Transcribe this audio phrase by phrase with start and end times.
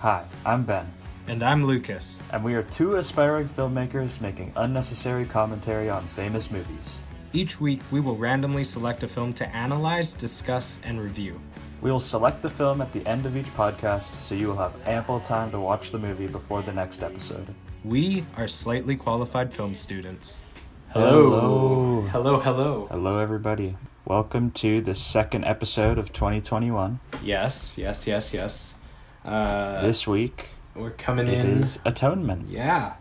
[0.00, 0.86] Hi, I'm Ben,
[1.26, 2.22] And I'm Lucas.
[2.32, 6.98] and we are two aspiring filmmakers making unnecessary commentary on famous movies.
[7.32, 11.40] Each week, we will randomly select a film to analyze, discuss, and review.
[11.80, 14.74] We will select the film at the end of each podcast so you will have
[14.86, 17.46] ample time to watch the movie before the next episode.
[17.84, 20.42] We are slightly qualified film students.
[20.90, 22.00] Hello.
[22.10, 22.88] Hello, hello.
[22.90, 23.76] Hello, everybody.
[24.06, 26.98] Welcome to the second episode of 2021.
[27.22, 28.74] Yes, yes, yes, yes.
[29.38, 31.58] Uh, this week, we're coming it in.
[31.58, 32.48] is Atonement.
[32.48, 32.94] Yeah.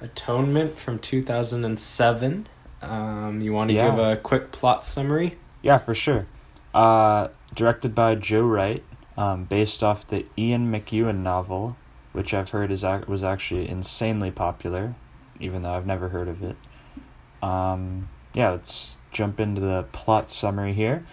[0.00, 2.46] Atonement from 2007.
[2.82, 3.90] Um, you want to Yeah.
[3.90, 5.38] give a quick plot summary?
[5.62, 6.26] Yeah, for sure.
[6.74, 8.82] Uh, directed by Joe Wright,
[9.16, 11.76] um, based off the Ian McEwan novel,
[12.12, 14.94] which I've heard is ac- was actually insanely popular,
[15.40, 16.56] even though I've never heard of it.
[17.42, 21.04] Um, yeah, let's jump into the plot summary here.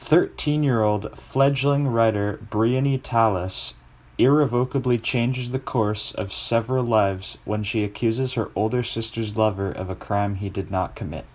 [0.00, 3.74] 13 year old fledgling writer Briony Tallis
[4.16, 9.90] irrevocably changes the course of several lives when she accuses her older sister's lover of
[9.90, 11.26] a crime he did not commit.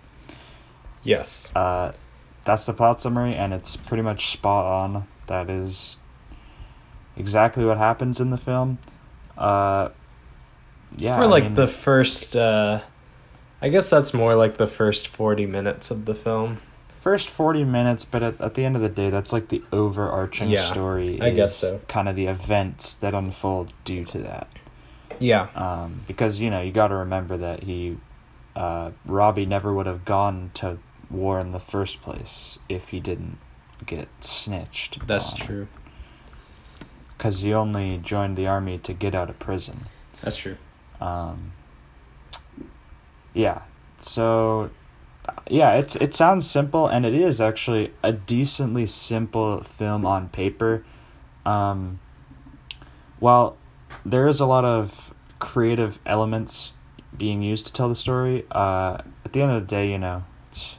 [1.04, 1.54] Yes.
[1.54, 1.92] Uh,
[2.44, 5.06] that's the plot summary, and it's pretty much spot on.
[5.28, 5.98] That is
[7.16, 8.78] exactly what happens in the film.
[9.38, 9.90] Uh,
[10.96, 12.80] yeah, For I like mean, the first, uh,
[13.62, 16.58] I guess that's more like the first 40 minutes of the film.
[17.06, 20.50] First forty minutes, but at, at the end of the day, that's like the overarching
[20.50, 21.20] Yeah, story.
[21.22, 21.80] I guess so.
[21.86, 24.48] Kind of the events that unfold due to that.
[25.20, 25.46] Yeah.
[25.54, 27.96] Um, because you know you got to remember that he,
[28.56, 33.38] uh, Robbie never would have gone to war in the first place if he didn't
[33.86, 35.06] get snitched.
[35.06, 35.38] That's on.
[35.38, 35.66] true.
[37.16, 39.86] because he only joined the army to get out of prison.
[40.22, 40.56] That's true.
[41.00, 41.52] Um,
[43.32, 43.62] yeah,
[43.98, 44.70] so
[45.48, 50.84] yeah, it's it sounds simple, and it is actually a decently simple film on paper.
[51.44, 52.00] Um,
[53.20, 53.56] while
[54.04, 56.72] there is a lot of creative elements
[57.16, 60.24] being used to tell the story, uh, at the end of the day, you know,
[60.48, 60.78] it's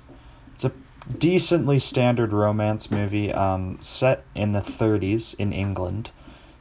[0.54, 0.72] it's a
[1.18, 6.12] decently standard romance movie um, set in the 30s in England.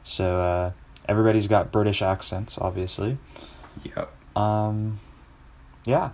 [0.03, 0.71] So uh,
[1.07, 3.17] everybody's got British accents, obviously.
[3.83, 4.09] Yep.
[4.35, 4.99] Um,
[5.85, 6.11] yeah.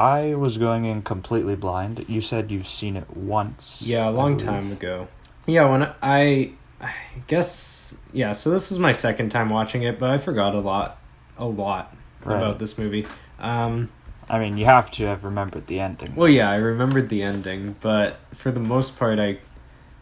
[0.00, 2.06] I was going in completely blind.
[2.08, 3.82] You said you've seen it once.
[3.82, 5.08] Yeah, a long time ago.
[5.46, 6.92] Yeah, when I, I
[7.26, 10.98] guess, yeah, so this is my second time watching it, but I forgot a lot,
[11.36, 11.94] a lot
[12.24, 12.36] Right.
[12.36, 13.06] about this movie.
[13.38, 13.90] Um,
[14.28, 16.14] I mean, you have to have remembered the ending.
[16.14, 19.38] well, yeah, I remembered the ending, but for the most part, I,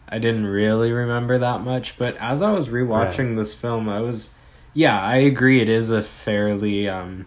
[0.07, 1.97] I didn't really remember that much.
[1.97, 4.31] But as I was rewatching this film, I was,
[4.73, 5.59] yeah, I agree.
[5.61, 7.25] It is a fairly um,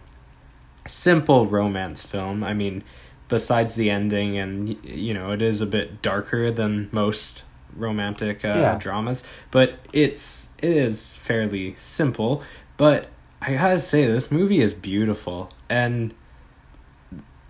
[0.87, 2.43] simple romance film.
[2.43, 2.83] I mean,
[3.27, 7.43] besides the ending, and you know, it is a bit darker than most
[7.75, 8.75] romantic uh, Yeah.
[8.77, 12.43] dramas, but it's it is fairly simple.
[12.77, 13.09] But
[13.41, 16.13] I gotta say, this movie is beautiful, and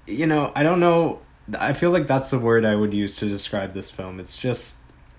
[0.08, 1.20] you know, I don't know.
[1.60, 4.20] I feel like that's the word I would use to describe this film.
[4.20, 4.78] It's just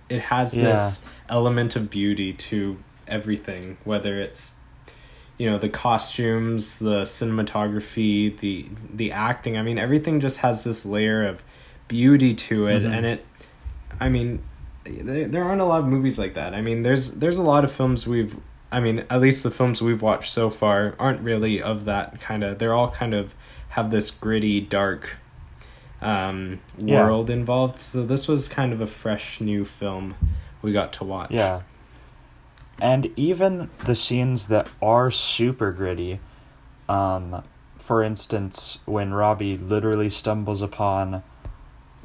[0.09, 2.77] it has this element of beauty to
[3.07, 4.55] everything, whether it's
[5.39, 9.57] you know the costumes, the cinematography, the the acting.
[9.59, 11.43] I mean, everything just has this layer of
[11.89, 12.93] beauty to it, Mhm.
[12.97, 13.27] and it.
[14.01, 14.43] I mean,
[14.85, 16.55] there, there aren't a lot of movies like that.
[16.55, 18.37] I mean, there's there's a lot of films we've.
[18.73, 22.43] I mean, at least the films we've watched so far aren't really of that kind
[22.43, 22.59] of.
[22.59, 23.35] They're all kind of
[23.71, 25.17] have this gritty, dark
[26.03, 27.03] um, Yeah.
[27.05, 27.79] world involved.
[27.79, 30.15] So this was kind of a fresh new film
[30.61, 31.31] we got to watch.
[31.31, 31.61] Yeah.
[32.81, 36.21] And even the scenes that are super gritty,
[36.89, 37.43] um,
[37.79, 41.23] for instance, when Robbie literally stumbles upon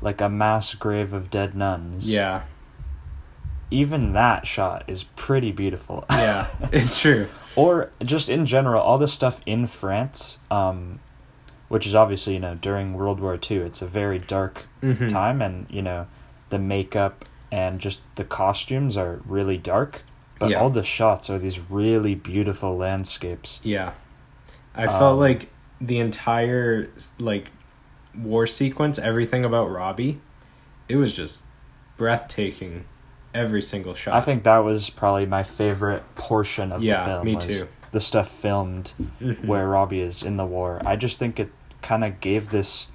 [0.01, 2.13] like a mass grave of dead nuns.
[2.13, 2.43] Yeah.
[3.71, 6.05] Even that shot is pretty beautiful.
[6.11, 6.47] Yeah.
[6.71, 7.27] it's true.
[7.55, 10.99] or just in general, all the stuff in France, um,
[11.67, 15.07] which is obviously you know during World War II, it's a very dark Mhm.
[15.09, 16.07] time, and you know
[16.49, 20.01] the makeup and just the costumes are really dark,
[20.39, 20.59] but Yeah.
[20.61, 23.59] all the shots are these really beautiful landscapes.
[23.63, 23.91] Yeah.
[24.73, 25.49] I felt Um, like
[25.81, 26.89] the entire
[27.19, 27.47] like
[28.17, 30.19] war sequence, everything about Robbie,
[30.87, 31.43] it was just
[31.97, 32.85] breathtaking.
[33.33, 34.15] Every single shot.
[34.15, 37.25] I think that was probably my favorite portion of Yeah, the film.
[37.25, 37.63] me too.
[37.91, 39.45] The stuff filmed Mhm.
[39.45, 40.81] where Robbie is in the war.
[40.85, 41.51] I just think it
[41.83, 42.87] kind of gave this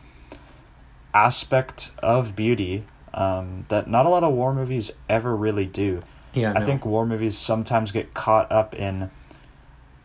[1.12, 6.00] aspect of beauty um, that not a lot of war movies ever really do.
[6.34, 6.66] Yeah, I no.
[6.66, 9.10] think war movies sometimes get caught up in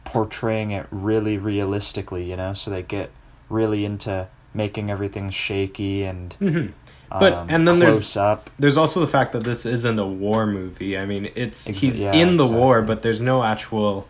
[0.06, 3.12] portraying it really realistically, you know, so they get
[3.50, 6.72] really into making everything shaky and Mhm.
[7.12, 8.50] But- um, and then there's- close up.
[8.60, 10.98] There's also the fact that this isn't a war movie.
[10.98, 14.08] I mean, it's Exa- he's yeah, in the war, but there's no actual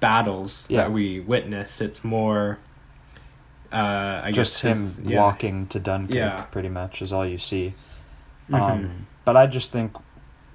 [0.00, 0.82] battles Yeah.
[0.82, 1.80] that we witness.
[1.80, 2.58] It's more,
[3.72, 5.20] uh, I Just guess him his- yeah.
[5.20, 6.42] walking to Dunkirk, Yeah.
[6.50, 7.74] pretty much, is all you see.
[8.50, 8.60] Mhm.
[8.60, 8.90] Um,
[9.24, 9.92] but I just think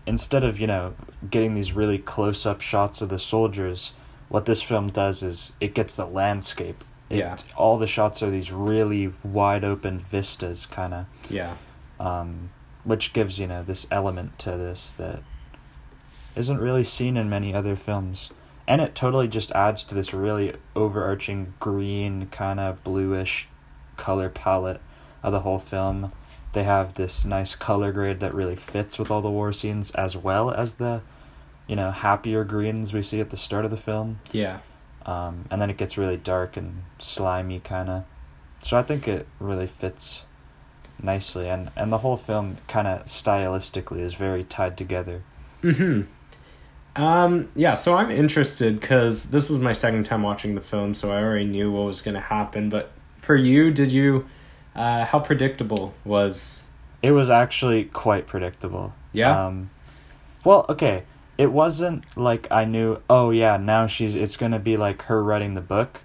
[0.05, 0.93] instead of you know
[1.29, 3.93] getting these really close up shots of the soldiers,
[4.29, 6.83] what this film does is it gets the landscape.
[7.09, 7.37] It, Yeah.
[7.55, 11.55] All the shots are these really wide open vistas, kind of, yeah,
[11.99, 12.49] um,
[12.83, 15.21] which gives you know this element to this that
[16.35, 18.31] isn't really seen in many other films.
[18.67, 23.47] And it totally just adds to this really overarching green, kind of bluish
[23.95, 24.81] color palette
[25.21, 26.11] of the whole film.
[26.55, 30.15] They have this nice color grade that really fits with all the war scenes, as
[30.15, 31.03] well as the,
[31.67, 34.21] you know, happier greens we see at the start of the film.
[34.31, 34.59] yeah.
[35.05, 38.05] Um, and then it gets really dark and slimy, kind of.
[38.63, 40.25] So I think it really fits
[41.03, 45.21] nicely, and and the whole film kind of stylistically is very tied together.
[45.61, 46.01] Hmm.
[46.95, 47.49] Um.
[47.55, 47.73] Yeah.
[47.73, 51.45] So I'm interested because this was my second time watching the film, so I already
[51.45, 52.69] knew what was going to happen.
[52.69, 52.91] But
[53.21, 54.25] for you, did you?
[54.75, 56.63] Uh, how predictable was?
[57.01, 58.93] It was actually quite predictable.
[59.13, 59.45] Yeah.
[59.45, 59.69] Um,
[60.43, 61.03] well, okay.
[61.37, 63.01] It wasn't like I knew.
[63.09, 64.15] Oh yeah, now she's.
[64.15, 66.01] It's gonna be like her writing the book.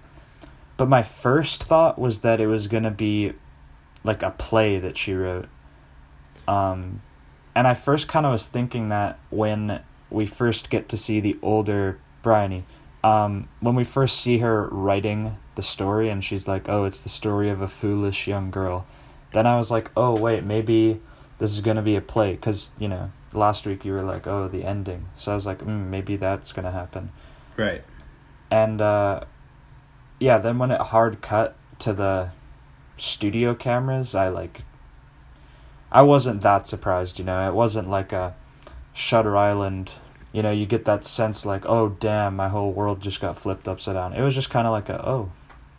[0.77, 3.33] But my first thought was that it was gonna be,
[4.03, 5.47] like a play that she wrote.
[6.47, 7.01] Um,
[7.55, 11.37] and I first kind of was thinking that when we first get to see the
[11.41, 12.65] older Briony,
[13.03, 17.09] um, when we first see her writing the story, and she's like, "Oh, it's the
[17.09, 18.85] story of a foolish young girl."
[19.33, 21.01] Then I was like, "Oh wait, maybe
[21.39, 24.47] this is gonna be a play," because you know last week you were like, "Oh,
[24.47, 27.11] the ending," so I was like, mm, "Maybe that's gonna happen."
[27.57, 27.83] Right.
[28.49, 29.25] And uh,
[30.19, 32.31] yeah, then when it hard cut to the
[32.97, 34.61] studio cameras, I like.
[35.91, 37.49] I wasn't that surprised, you know.
[37.49, 38.33] It wasn't like a
[38.93, 39.91] Shutter Island.
[40.31, 43.67] You know, you get that sense like, oh damn, my whole world just got flipped
[43.67, 44.13] upside down.
[44.13, 45.31] It was just kind of like a, oh,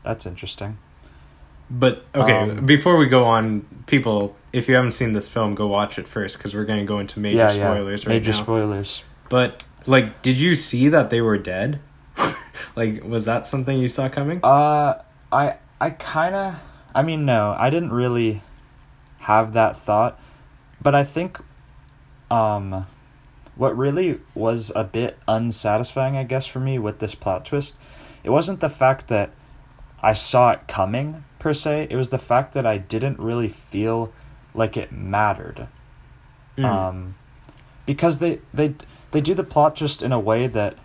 [0.02, 0.78] that's interesting.
[1.70, 5.66] But okay, Um, before we go on, people, if you haven't seen this film, go
[5.66, 8.10] watch it first because we're going to go into major yeah, spoilers yeah.
[8.10, 8.42] right Major now.
[8.42, 9.04] spoilers.
[9.30, 11.80] but like, did you see that they were dead?
[12.76, 14.40] like, was that something you saw coming?
[14.42, 15.02] Uh,
[15.32, 16.60] I I kind of
[16.94, 18.42] I mean no, I didn't really
[19.20, 20.20] have that thought,
[20.82, 21.40] but I think
[22.30, 22.86] um
[23.56, 27.78] what really was a bit unsatisfying I guess for me with this plot twist,
[28.24, 29.30] it wasn't the fact that
[30.02, 34.12] I saw it coming per se, it was the fact that I didn't really feel
[34.54, 35.68] like it mattered.
[36.56, 36.64] Mm.
[36.64, 37.14] Um,
[37.86, 38.74] because they they
[39.10, 40.76] they do the plot just in a way that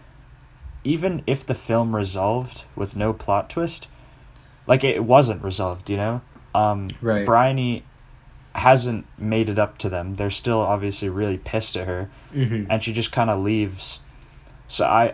[0.84, 3.88] even if the film resolved with no plot twist,
[4.66, 6.22] like it wasn't resolved, you know.
[6.56, 7.26] Um, Right.
[7.26, 7.84] Briony
[8.58, 10.16] hasn't made it up to them.
[10.16, 14.00] They're still obviously really pissed at her, hmm and she just kind of leaves.
[14.68, 15.14] So I,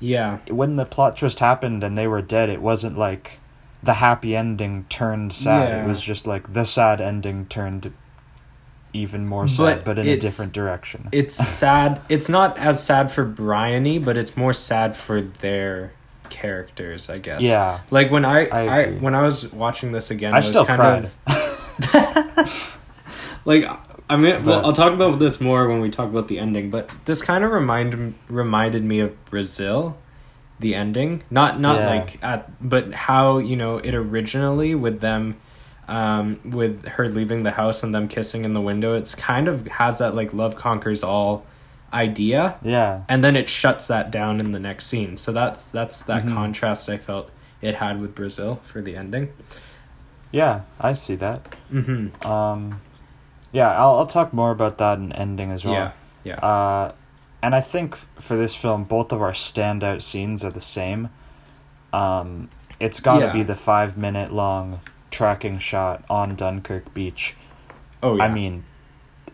[0.00, 0.38] Yeah.
[0.48, 3.40] when the plot twist happened and they were dead, it wasn't like
[3.82, 5.68] the happy ending turned sad.
[5.68, 5.84] Yeah.
[5.84, 7.92] It was just like the sad ending turned
[8.94, 11.08] even more sad, But but, in a different direction.
[11.12, 12.00] It's sad.
[12.08, 15.92] It's not as sad for Briony, but it's more sad for their
[16.30, 17.42] characters, I guess.
[17.42, 20.64] yeah, Like when I, I I, when I was watching this again, I was still
[20.64, 21.10] kind cried.
[21.26, 22.78] of
[23.44, 23.64] like
[24.08, 26.70] I mean, well, I'll talk about this more when we talk about the ending.
[26.70, 29.96] But this kind of remind reminded me of Brazil,
[30.60, 31.22] the ending.
[31.30, 31.88] Not not Yeah.
[31.88, 35.36] like at, but how you know it originally with them,
[35.88, 38.94] um, with her leaving the house and them kissing in the window.
[38.94, 41.46] It's kind of has that like love conquers all
[41.92, 45.16] idea, yeah, and then it shuts that down in the next scene.
[45.16, 46.34] So that's that's that Mhm.
[46.34, 47.30] contrast I felt
[47.62, 49.30] it had with Brazil for the ending.
[50.30, 50.62] yeah.
[50.80, 51.54] I see that.
[51.72, 52.26] Mm-hmm.
[52.30, 52.80] Um,
[53.54, 55.74] yeah, I'll I'll talk more about that in ending as well.
[55.74, 55.92] Yeah,
[56.24, 56.34] yeah.
[56.36, 56.92] Uh,
[57.42, 61.08] and I think for this film, both of our standout scenes are the same.
[61.92, 62.48] Um,
[62.80, 63.32] it's got to Yeah.
[63.32, 64.80] be the five minute long
[65.10, 67.36] tracking shot on Dunkirk Beach.
[68.02, 68.24] oh yeah.
[68.24, 68.64] I mean,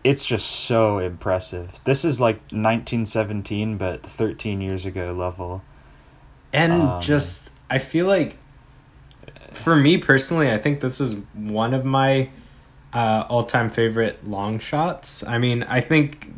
[0.03, 1.79] it's just so impressive.
[1.83, 5.63] This is like 1917, but 13 years ago level.
[6.53, 8.37] and um, just I feel like
[9.51, 12.29] for me personally, I think this is one of my
[12.93, 15.23] uh, all-time favorite long shots.
[15.25, 16.31] I mean, I think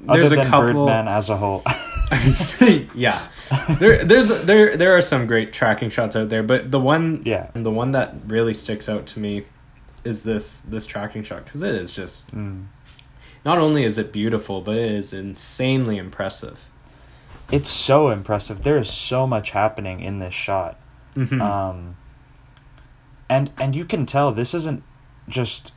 [0.00, 0.86] there's Other a couple.
[0.86, 1.62] Birdman as a whole.
[2.94, 3.20] yeah,
[3.80, 7.50] there, there's there there are some great tracking shots out there, but the one yeah.
[7.52, 9.44] the one that really sticks out to me
[10.04, 12.66] is this this tracking shot because it is just Mm.
[13.44, 16.70] not only is it beautiful, but it is insanely impressive.
[17.50, 18.62] It's so impressive.
[18.62, 20.78] There is so much happening in this shot.
[21.16, 21.40] Mhm.
[21.40, 21.96] um,
[23.28, 24.84] and and you can tell this isn't
[25.28, 25.72] just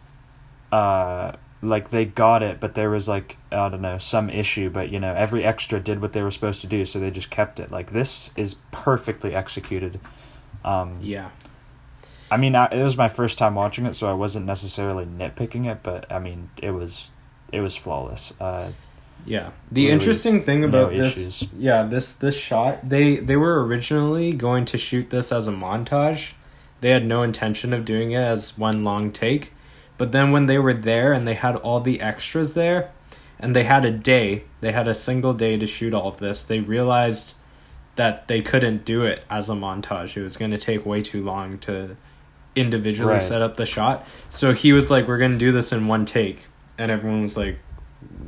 [0.72, 4.90] uh, like they got it, but there was like I don't know some issue, but
[4.90, 7.60] you know every extra did what they were supposed to do, so they just kept
[7.60, 7.72] it.
[7.72, 10.00] Like this is perfectly executed.
[10.64, 11.30] Um, Yeah.
[12.32, 15.66] I mean, I, it was my first time watching it, so I wasn't necessarily nitpicking
[15.66, 17.10] it, but I mean, it was
[17.52, 18.34] it was flawless.
[18.40, 18.72] Uh,
[19.26, 19.50] Yeah.
[19.72, 21.50] The Really interesting thing about no this issues.
[21.58, 26.34] yeah, this this shot, they they were originally going to shoot this as a montage.
[26.82, 29.52] They had no intention of doing it as one long take.
[30.00, 32.90] But then when they were there and they had all the extras there
[33.40, 36.42] and they had a day, they had a single day to shoot all of this,
[36.42, 37.36] they realized
[37.96, 40.18] that they couldn't do it as a montage.
[40.18, 41.98] It was going to take way too long to
[42.56, 43.22] individually Right.
[43.22, 44.08] set up the shot.
[44.30, 47.38] So he was like, "We're going to do this in one take," and everyone was
[47.38, 47.60] like,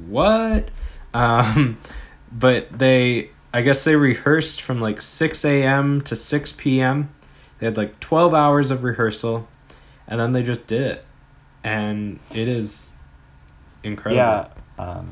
[0.07, 0.69] "What?"
[1.13, 1.77] Um,
[2.31, 5.99] but they, I guess they rehearsed from like six a.m.
[6.03, 7.09] to six p.m.
[7.59, 9.47] They had like twelve hours of rehearsal,
[10.07, 11.05] and then they just did it,
[11.63, 12.91] and it is
[13.83, 14.17] incredible.
[14.17, 14.47] yeah,
[14.79, 15.11] um,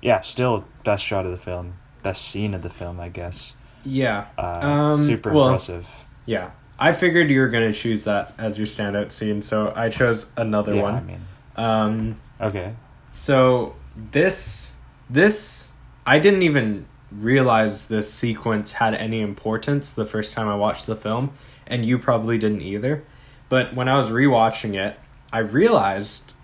[0.00, 0.20] yeah.
[0.20, 3.54] Still, best shot of the film, best scene of the film, I guess.
[3.84, 5.88] yeah, Uh, Um, super well- impressive.
[6.26, 6.50] yeah.
[6.78, 10.74] I figured you were gonna choose that as your standout scene, so I chose another
[10.74, 10.94] Yeah, one.
[10.94, 11.20] I mean,
[11.56, 12.72] Um, okay.
[13.12, 13.74] So
[14.10, 14.76] this
[15.10, 15.72] this
[16.06, 20.96] I didn't even realize this sequence had any importance the first time I watched the
[20.96, 21.30] film,
[21.66, 23.04] and you probably didn't either.
[23.48, 24.98] But when I was rewatching it,
[25.32, 26.34] I realized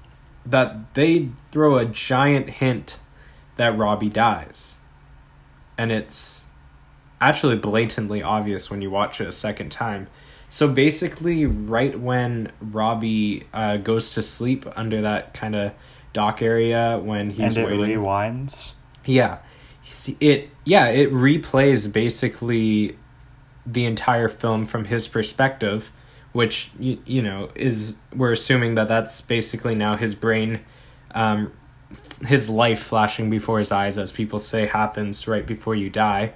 [0.47, 2.99] that they throw a giant hint
[3.57, 4.79] that Robbie dies.
[5.77, 6.45] And it's
[7.21, 10.09] actually blatantly obvious when you watch it a second time.
[10.49, 15.73] So basically, right when Robbie uh, goes to sleep under that kind of
[16.13, 18.75] dock area when he's and it waiting, rewinds.
[19.05, 19.39] yeah,
[19.85, 22.97] See, it yeah it replays basically
[23.67, 25.93] the entire film from his perspective,
[26.33, 30.61] which you, you know is we're assuming that that's basically now his brain,
[31.15, 31.53] um,
[32.27, 36.33] his life flashing before his eyes, as people say happens right before you die.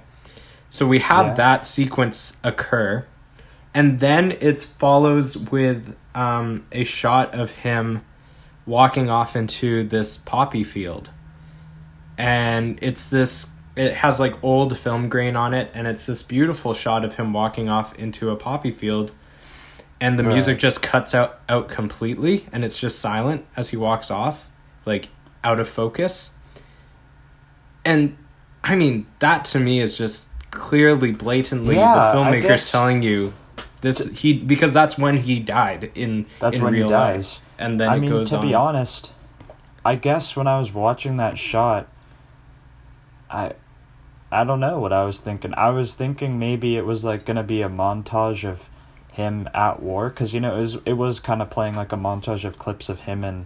[0.69, 1.33] So we have Yeah.
[1.33, 3.05] that sequence occur,
[3.73, 8.03] and then it follows with um, a shot of him
[8.65, 11.09] walking off into this poppy field
[12.17, 16.73] and it's this it has like old film grain on it and it's this beautiful
[16.73, 19.11] shot of him walking off into a poppy field
[20.03, 20.33] and the Right.
[20.33, 24.47] music just cuts out out completely and it's just silent as he walks off
[24.85, 25.09] like
[25.43, 26.33] out of focus
[27.85, 28.15] and
[28.63, 33.33] i mean that to me is just clearly blatantly Yeah, the filmmakers telling you
[33.81, 37.15] this he because that's when he died in That's in when he real life.
[37.15, 37.41] dies.
[37.57, 39.11] and then I mean, to on be honest,
[39.83, 41.89] I guess when I was watching that shot,
[43.29, 43.51] I,
[44.31, 45.53] I don't know what I was thinking.
[45.57, 48.69] I was thinking maybe it was like gonna be a montage of
[49.13, 51.97] him at war, because you know it was it was kind of playing like a
[51.97, 53.45] montage of clips of him and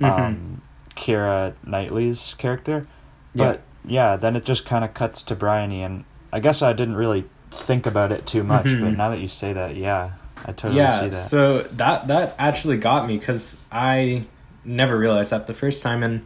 [0.00, 0.18] Mhm.
[0.18, 0.62] um,
[0.96, 2.86] Keira Knightley's character.
[3.34, 3.44] Yeah.
[3.44, 6.96] But yeah, then it just kind of cuts to Briony, and I guess I didn't
[6.96, 8.66] really think about it too much.
[8.66, 8.80] Mhm.
[8.80, 10.10] But now that you say that, yeah,
[10.46, 11.12] I totally see yeah that.
[11.14, 14.24] so that that actually got me because i
[14.64, 16.20] never realized that the first time and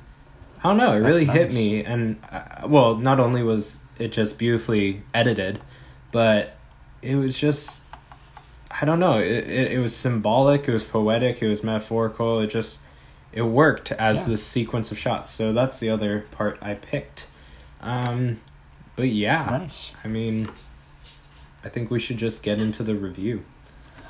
[0.65, 4.11] i don't know it really That's hit me and uh, well not only was it
[4.11, 5.61] just beautifully edited
[6.11, 6.57] but
[7.01, 7.78] it was just
[8.81, 12.49] i don't know it, it, it was symbolic it was poetic it was metaphorical it
[12.49, 12.81] just
[13.33, 14.27] it worked as Yeah.
[14.33, 17.29] this sequence of shots so that's the other part i picked
[17.81, 18.41] um
[18.97, 19.93] but yeah nice.
[20.05, 20.49] i mean
[21.65, 23.45] i think we should just get into the review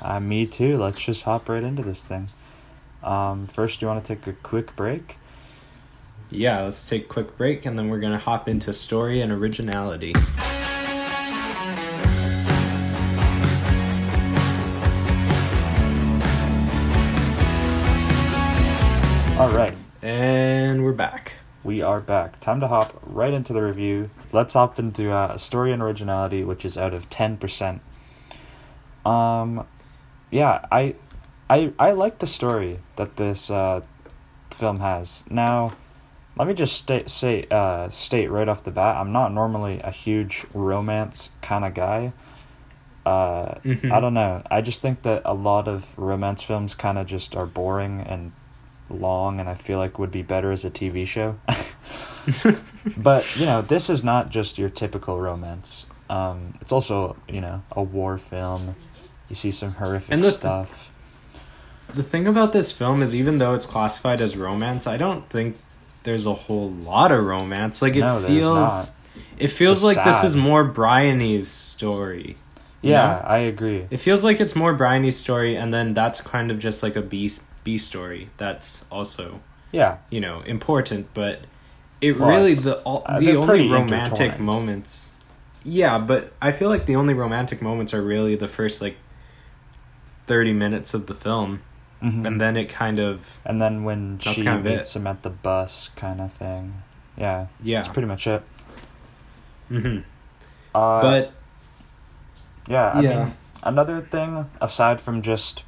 [0.01, 0.77] Uh, me too.
[0.77, 2.29] Let's just hop right into this thing.
[3.03, 5.17] Um, first, do you want to take a quick break?
[6.31, 9.29] Yeah, let's take a quick break and then we're going to hop into story and
[9.29, 10.13] originality.
[19.39, 21.33] All right, And we're back.
[21.63, 22.39] we are back.
[22.41, 24.09] Time to hop right into the review.
[24.33, 27.81] Let's hop into uh, story and originality, which is out of ten percent.
[29.05, 29.65] Um,
[30.29, 30.95] yeah, I,
[31.49, 33.81] I, I like the story that this uh,
[34.51, 35.23] film has.
[35.29, 35.73] Now,
[36.37, 39.91] let me just state say uh, state right off the bat, I'm not normally a
[39.91, 42.11] huge romance kind of guy.
[43.05, 43.91] Uh, Mhm.
[43.91, 44.43] I don't know.
[44.51, 48.33] I just think that a lot of romance films kind of just are boring and
[48.89, 51.37] long, and I feel like would be better as a TV show.
[52.97, 55.85] but you know, this is not just your typical romance.
[56.09, 58.75] Um, it's also you know a war film.
[59.29, 60.91] You see some horrific the stuff.
[61.93, 65.57] The thing about this film is even though it's classified as romance, I don't think
[66.03, 67.81] there's a whole lot of romance.
[67.81, 68.91] Like it No, feels
[69.37, 72.37] it feels like this is more Briony's story.
[72.81, 73.21] yeah, know?
[73.25, 73.87] I agree.
[73.89, 77.01] It feels like it's more Briony's story and then that's kind of just like a
[77.01, 77.29] B
[77.63, 79.39] B story that's also
[79.71, 79.97] Yeah.
[80.09, 81.41] you know important, but
[82.01, 85.11] it Well, really the all, uh, the only romantic moments.
[85.63, 88.95] Yeah, but I feel like the only romantic moments are really the first like
[90.27, 91.61] thirty minutes of the film,
[92.01, 92.25] Mhm.
[92.25, 94.77] and then it kind of And then when she kind of it.
[94.77, 96.81] meets him at the bus, kind of thing.
[97.17, 97.81] Yeah, yeah.
[97.81, 98.41] that's pretty much it.
[99.67, 99.97] hmm
[100.73, 101.31] Uh, but
[102.69, 103.23] yeah, I yeah.
[103.25, 105.63] mean, another thing aside from just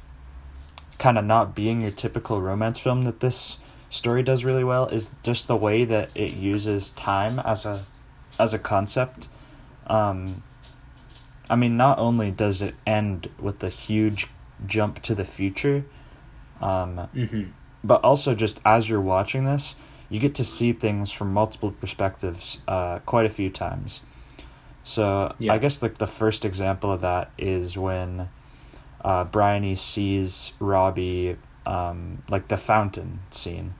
[1.02, 3.58] kind of not being your typical romance film that this
[3.90, 7.84] story does really well is just the way that it uses time as a
[8.38, 9.28] as a concept.
[9.88, 10.44] Um,
[11.50, 14.28] I mean, not only does it end with a huge
[14.64, 15.84] jump to the future,
[16.60, 17.42] um, hmm
[17.82, 19.74] but also just as you're watching this,
[20.08, 24.02] you get to see things from multiple perspectives uh, quite a few times.
[24.84, 25.52] So Yeah.
[25.54, 28.28] I guess like the first example of that is when
[29.04, 33.74] uh, Briony sees Robbie um, like the fountain scene.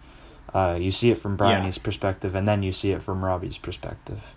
[0.54, 4.34] Uh, you see it from Briony's perspective, and then you see it from Robbie's perspective.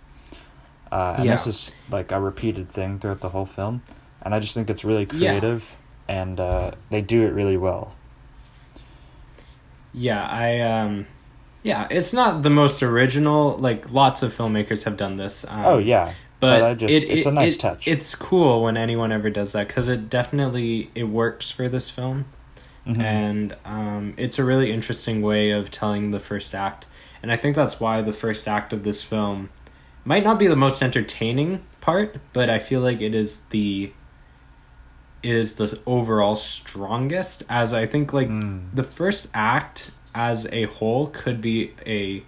[0.90, 3.82] Uh, and this is like a repeated thing throughout the whole film,
[4.22, 5.76] and I just think it's really creative,
[6.08, 6.22] Yeah.
[6.22, 7.94] and uh, they do it really well.
[9.92, 11.06] Yeah, I um
[11.62, 13.56] yeah, it's not the most original.
[13.56, 15.44] Like lots of filmmakers have done this.
[15.48, 17.88] Um, oh yeah, but, but I just- it's a nice it- touch.
[17.88, 22.26] It's cool when anyone ever does that because it definitely it works for this film,
[22.86, 23.00] Mhm.
[23.00, 26.86] and um, it's a really interesting way of telling the first act.
[27.22, 29.48] And I think that's why the first act of this film
[30.04, 33.92] might not be the most entertaining part, but I feel like it is the
[35.22, 37.42] it is the overall strongest.
[37.48, 38.66] As I think like Mm.
[38.72, 42.22] the first act as a whole could be a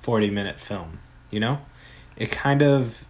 [0.00, 1.58] 40 minute film you know
[2.16, 3.04] it kind of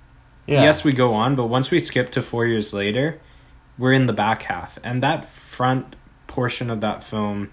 [0.46, 0.62] Yeah.
[0.62, 3.20] yes we go on but once we skip to four years later
[3.78, 4.78] we're in the back half.
[4.82, 7.50] And that front portion of that film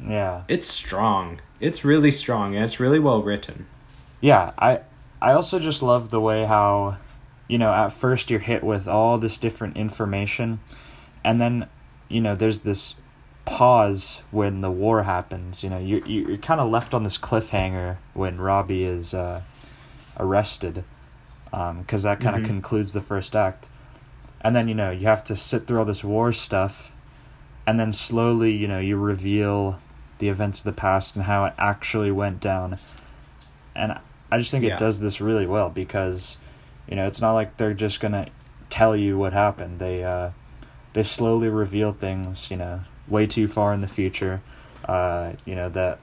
[0.00, 0.42] Yeah.
[0.48, 1.40] it's strong.
[1.60, 3.66] It's really strong and it's really well written.
[4.20, 4.80] Yeah, I
[5.20, 6.98] I also just love the way how
[7.48, 10.60] you know, at first you're hit with all this different information
[11.24, 11.66] and then
[12.08, 12.94] you know, there's this
[13.44, 17.18] pause when the war happens, you know, you you- you're kind of left on this
[17.18, 19.40] cliffhanger when Robbie is uh
[20.18, 20.84] arrested
[21.52, 22.46] um cuz that kind of Mhm.
[22.46, 23.68] concludes the first act.
[24.40, 26.92] And then you know, you have to sit through all this war stuff
[27.66, 29.78] and then slowly, you know, you reveal
[30.18, 32.78] the events of the past and how it actually went down.
[33.74, 33.98] And
[34.30, 34.74] I just think Yeah.
[34.74, 36.36] it does this really well because,
[36.88, 38.26] you know, it's not like they're just gonna
[38.70, 39.78] tell you what happened.
[39.78, 40.30] They uh,
[40.92, 44.40] they slowly reveal things, you know, way too far in the future.
[44.84, 45.98] Uh, you know that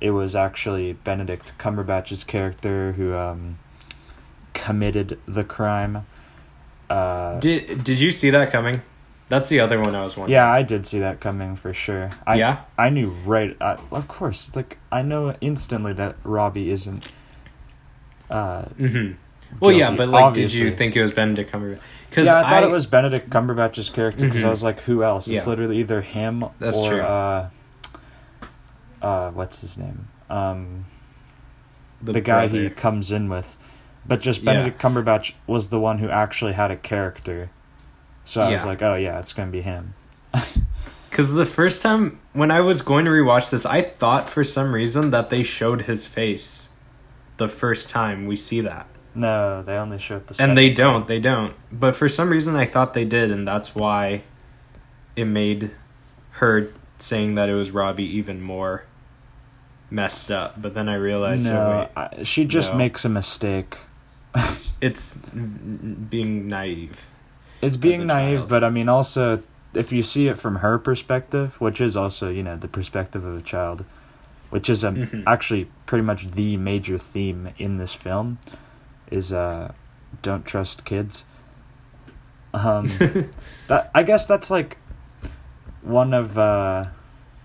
[0.00, 3.58] it was actually Benedict Cumberbatch's character who um,
[4.64, 6.06] committed the crime.
[6.88, 8.80] Uh, did did you see that coming
[9.28, 12.10] that's the other one i was wondering yeah, I did see that coming for sure.
[12.26, 13.56] I, yeah I knew right.
[13.60, 17.06] I, of course, like I know instantly that Robbie isn't.
[18.28, 19.12] Uh, mm-hmm
[19.58, 20.60] well yeah but like obviously.
[20.60, 23.88] did you think it was benedict cumberbatch because yeah, I thought it was Benedict Cumberbatch's
[23.88, 24.46] character because Mhm.
[24.46, 25.28] I was like, who else?
[25.28, 25.50] It's Yeah.
[25.50, 27.00] literally either him That's or true.
[27.00, 27.48] uh,
[29.00, 30.08] uh, what's his name?
[30.28, 30.84] Um,
[32.02, 32.64] the, the, guy brother.
[32.64, 33.56] he comes in with,
[34.06, 34.52] but just Yeah.
[34.52, 37.50] Benedict Cumberbatch was the one who actually had a character.
[38.24, 39.94] So I was like, oh yeah, it's gonna be him.
[41.10, 44.72] Because the first time when I was going to rewatch this, I thought for some
[44.72, 46.68] reason that they showed his face
[47.36, 48.86] the first time we see that.
[49.16, 50.40] No, they only showed the.
[50.40, 51.08] And they don't, time.
[51.08, 51.54] they don't.
[51.72, 54.22] But for some reason I thought they did, and that's why
[55.16, 55.72] it made
[56.34, 56.68] her
[57.00, 58.86] saying that it was Robbie even more
[59.90, 60.62] messed up.
[60.62, 62.78] But then I realized, oh, No, wait, I, she just No.
[62.78, 63.78] makes a mistake.
[64.80, 67.06] it's being naive.
[67.62, 68.48] It's being naive, child.
[68.48, 69.42] but I mean, also,
[69.74, 73.36] if you see it from her perspective, which is also, you know, the perspective of
[73.36, 73.84] a child,
[74.50, 75.24] which is a, Mhm.
[75.26, 78.38] actually pretty much the major theme in this film,
[79.10, 79.72] is uh,
[80.22, 81.24] don't trust kids.
[82.54, 82.88] Um,
[83.68, 84.76] that I guess that's like
[85.82, 86.84] one of uh,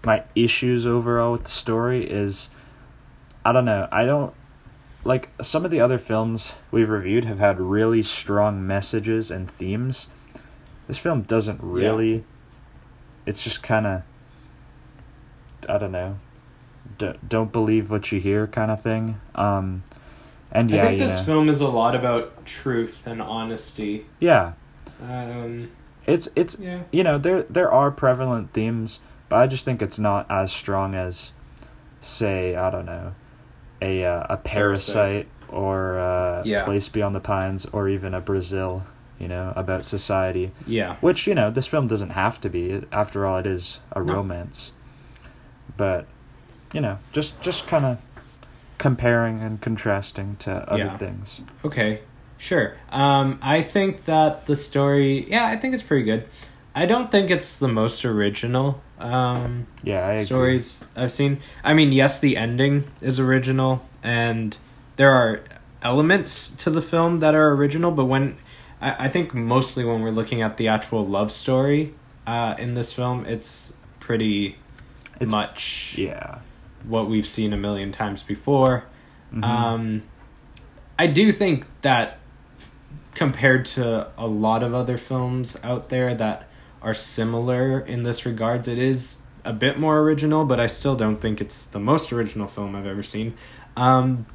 [0.04, 2.50] my issues overall with the story is
[3.46, 4.34] I don't know I don't
[5.06, 10.08] like some of the other films we've reviewed have had really strong messages and themes.
[10.88, 12.26] This film doesn't really.
[13.26, 14.04] It's just kind of
[15.70, 16.18] I don't know.
[16.98, 19.22] D- don't believe what you hear kind of thing.
[19.34, 19.84] Um
[20.52, 24.06] and yeah, I think this know, film is a lot about truth and honesty.
[24.20, 24.54] yeah.
[25.02, 25.70] Um,
[26.06, 26.84] It's it's yeah.
[26.92, 30.96] you know there there are prevalent themes, but I just think it's not as strong
[30.96, 31.34] as,
[32.00, 33.14] say I don't know,
[33.82, 36.64] a uh, a parasite or uh, Yeah.
[36.64, 38.84] Place Beyond the Pines or even a Brazil,
[39.20, 40.52] you know about society.
[40.68, 40.96] Yeah.
[41.02, 42.82] Which you know this film doesn't have to be.
[42.92, 44.14] After all, it is a No.
[44.16, 44.72] romance.
[45.78, 46.08] But
[46.74, 47.98] you know, just just kind of
[48.78, 50.98] comparing and contrasting to other Yeah.
[50.98, 51.42] things.
[51.64, 52.02] Okay,
[52.38, 52.74] sure.
[52.92, 56.26] Um, I think that the story, yeah, I think it's pretty good.
[56.78, 61.40] I don't think it's the most original um, Yeah, stories I've seen.
[61.64, 64.56] I mean, yes, the ending is original, and
[64.98, 65.42] there are
[65.82, 68.36] elements to the film that are original, but when
[68.82, 71.94] I, I think mostly when we're looking at the actual love story
[72.28, 74.58] uh, in this film, it's pretty
[75.20, 76.40] It's- much Yeah.
[76.86, 78.84] what we've seen a million times before.
[79.34, 79.44] Mhm.
[79.44, 80.02] Um,
[81.00, 82.18] I do think that
[83.16, 86.48] compared to a lot of other films out there that
[86.86, 91.18] are similar in this regards, it is a bit more original, but I still don't
[91.20, 93.34] think it's the most original film I've ever seen.
[93.76, 94.26] Um,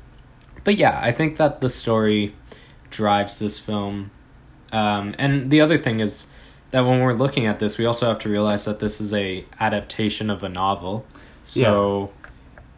[0.64, 2.34] but yeah, I think that the story
[2.90, 4.10] drives this film.
[4.72, 6.30] Um, and the other thing is
[6.72, 9.44] that when we're looking at this, we also have to realize that this is a
[9.58, 11.04] adaptation of a novel.
[11.44, 12.10] So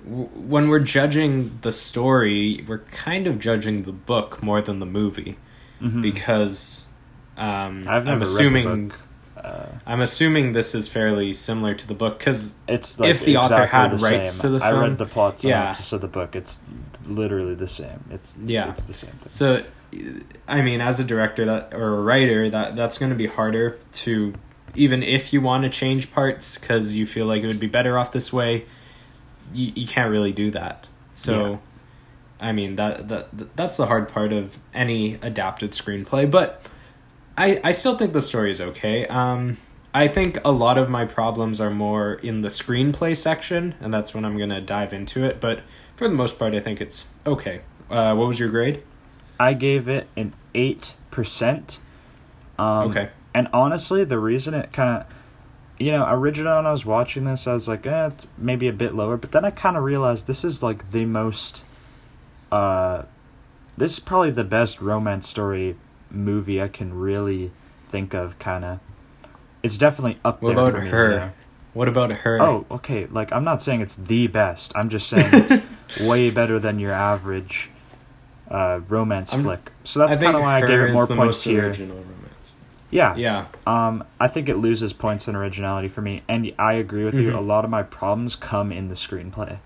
[0.05, 4.87] w- when we're judging the story, we're kind of judging the book more than the
[4.87, 5.37] movie
[5.83, 6.01] Mhm.
[6.01, 6.87] because
[7.37, 8.99] um, I've never I'm assuming read the book.
[9.43, 13.39] Uh, I'm assuming this is fairly similar to the book because it's like If the
[13.39, 14.43] author had the rights same.
[14.43, 15.71] to the film, I read the plot yeah.
[15.77, 16.37] of the book.
[16.37, 16.61] It's
[17.07, 18.05] literally the same.
[18.11, 18.71] It's Yeah.
[18.71, 19.31] it's the same thing.
[19.31, 19.65] So,
[20.47, 23.79] I mean, as a director that or a writer, that that's going to be harder
[23.93, 24.35] to
[24.75, 27.99] even if you want to change parts because you feel like it would be better
[27.99, 28.65] off this way.
[29.53, 30.87] You you can't really do that.
[31.15, 31.61] So,
[32.41, 36.31] I mean that that that's the hard part of any adapted screenplay.
[36.31, 36.65] But
[37.37, 39.07] I I still think the story is okay.
[39.07, 39.59] Um,
[39.95, 44.15] I think a lot of my problems are more in the screenplay section, and that's
[44.15, 45.41] when I'm gonna dive into it.
[45.41, 45.63] But
[45.97, 47.61] for the most part, I think it's okay.
[47.91, 48.83] Uh, what was your grade?
[49.39, 51.81] I gave it an eight percent.
[52.59, 53.11] Um, Okay.
[53.35, 55.07] And honestly, the reason it kind of,
[55.79, 58.75] you know, originally when I was watching this, I was like, eh, it's maybe a
[58.75, 59.17] bit lower.
[59.17, 61.65] But then I kind of realized this is like the most,
[62.51, 63.05] uh,
[63.79, 65.77] this is probably the best romance story
[66.13, 67.51] movie I can really
[67.85, 68.39] think of.
[68.39, 68.81] Kind of,
[69.63, 70.89] it's definitely up What there about for me.
[70.91, 71.11] her?
[71.11, 71.31] you know?
[71.75, 72.41] What about her?
[72.43, 73.07] Oh, okay.
[73.07, 74.73] Like I'm not saying it's the best.
[74.77, 77.71] I'm just saying it's way better than your average
[78.51, 79.73] uh, romance I'm- flick.
[79.85, 81.75] So that's kind of why I gave her it more points here.
[82.91, 83.17] Yeah.
[83.17, 83.47] Yeah.
[83.67, 87.31] Um, I think it loses points in originality for me, and I agree with you.
[87.31, 87.39] Mhm.
[87.39, 89.57] A lot of my problems come in the screenplay.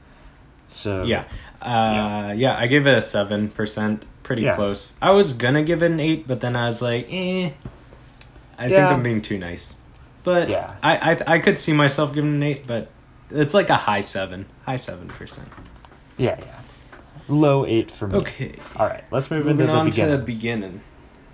[0.69, 1.25] So Yeah.
[1.63, 2.57] Uh, yeah.
[2.57, 4.05] I gave it a seven percent.
[4.23, 4.57] Pretty Yeah.
[4.57, 4.95] close.
[5.01, 7.51] I was gonna give it an eight, but then I was like, eh.
[8.59, 9.77] I think I'm being too nice.
[10.25, 10.75] But Yeah.
[10.83, 12.89] I, I I could see myself giving an eight, but
[13.31, 15.49] it's like a high seven, high seven percent.
[16.17, 16.61] yeah, yeah,
[17.29, 18.19] low eight for me.
[18.19, 18.55] Okay.
[18.77, 20.11] All right, let's move Moving into the on beginning.
[20.13, 20.81] to the beginning.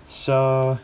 [0.05, 0.77] So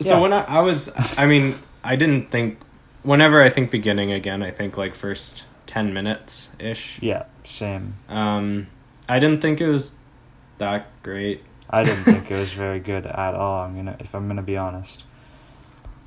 [0.00, 1.54] So when I, I was, I mean,
[1.84, 2.58] I didn't think.
[3.02, 6.98] Whenever I think beginning again, I think like first ten minutes ish.
[7.00, 7.94] yeah, same.
[8.08, 8.66] Um,
[9.08, 9.94] I didn't think it was
[10.58, 11.42] that great.
[11.68, 13.62] I didn't think it was very good at all.
[13.64, 15.04] I'm gonna, if I'm gonna be honest.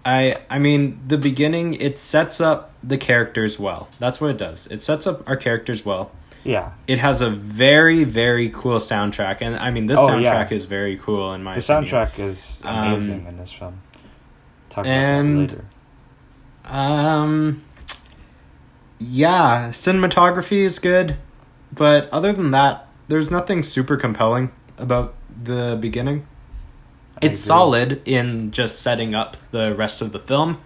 [0.06, 3.90] I I mean, the beginning it sets up the characters well.
[4.00, 4.68] That's what it does.
[4.68, 6.12] It sets up our characters well.
[6.46, 10.56] Yeah, It has a very very cool soundtrack, and I mean, this Oh, soundtrack yeah.
[10.56, 11.84] is very cool in my the opinion.
[11.84, 13.82] soundtrack is amazing Um, in this film.
[14.70, 15.66] Talk and- that later.
[16.66, 17.64] Um,
[19.00, 21.18] yeah, cinematography is good,
[21.72, 26.26] but other than that, there's nothing super compelling about the beginning.
[27.22, 27.48] I It's agree.
[27.48, 30.60] solid in just setting up the rest of the film,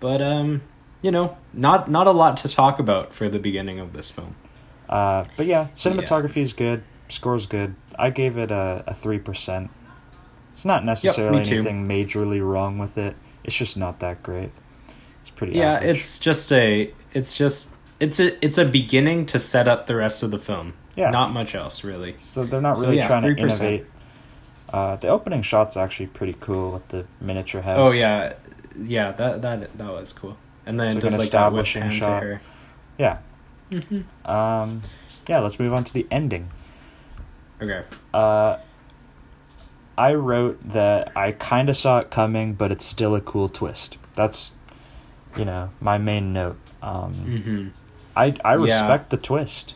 [0.00, 0.62] but um,
[1.02, 4.34] you know, not not a lot to talk about for the beginning of this film.
[4.88, 6.82] Uh, but yeah, cinematography is good.
[7.08, 7.74] Score's good.
[7.98, 9.70] I gave it a a three percent.
[10.54, 11.56] It's not necessarily too.
[11.56, 13.16] anything majorly wrong with it.
[13.44, 14.50] It's just not that great.
[15.20, 15.54] It's pretty.
[15.54, 15.96] yeah, average.
[15.96, 20.22] it's just a it's just it's a it's a beginning to set up the rest
[20.22, 20.74] of the film.
[20.96, 21.10] Yeah.
[21.10, 22.14] Not much else really.
[22.18, 23.38] so they're not so really yeah, trying to 3%.
[23.40, 23.86] innovate.
[24.72, 27.88] Uh, the opening shot's actually pretty cool with the miniature house.
[27.88, 28.34] Oh yeah,
[28.80, 29.12] yeah.
[29.12, 30.36] That that that was cool.
[30.66, 32.22] And then It's like just an like that whip establishing hand to shot.
[32.22, 32.40] her.
[32.98, 33.18] yeah.
[33.70, 34.30] Mm-hmm.
[34.30, 34.82] Um,
[35.28, 35.40] yeah.
[35.40, 36.50] Let's move on to the ending.
[37.62, 37.82] Okay.
[38.12, 38.58] Uh,
[39.96, 43.96] I wrote that I kind of saw it coming, but it's still a cool twist.
[44.14, 44.50] That's,
[45.36, 46.56] you know, my main note.
[46.82, 47.68] Um, Mm-hmm.
[48.16, 48.62] I I Yeah.
[48.62, 49.74] respect the twist.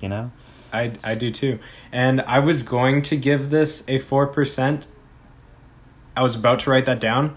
[0.00, 0.30] You know.
[0.72, 1.58] I I do too.
[1.92, 4.86] And I was going to give this a four percent.
[6.16, 7.36] I was about to write that down,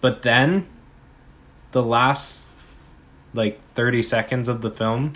[0.00, 0.66] but then
[1.72, 2.46] the last
[3.34, 5.12] like thirty seconds of the film,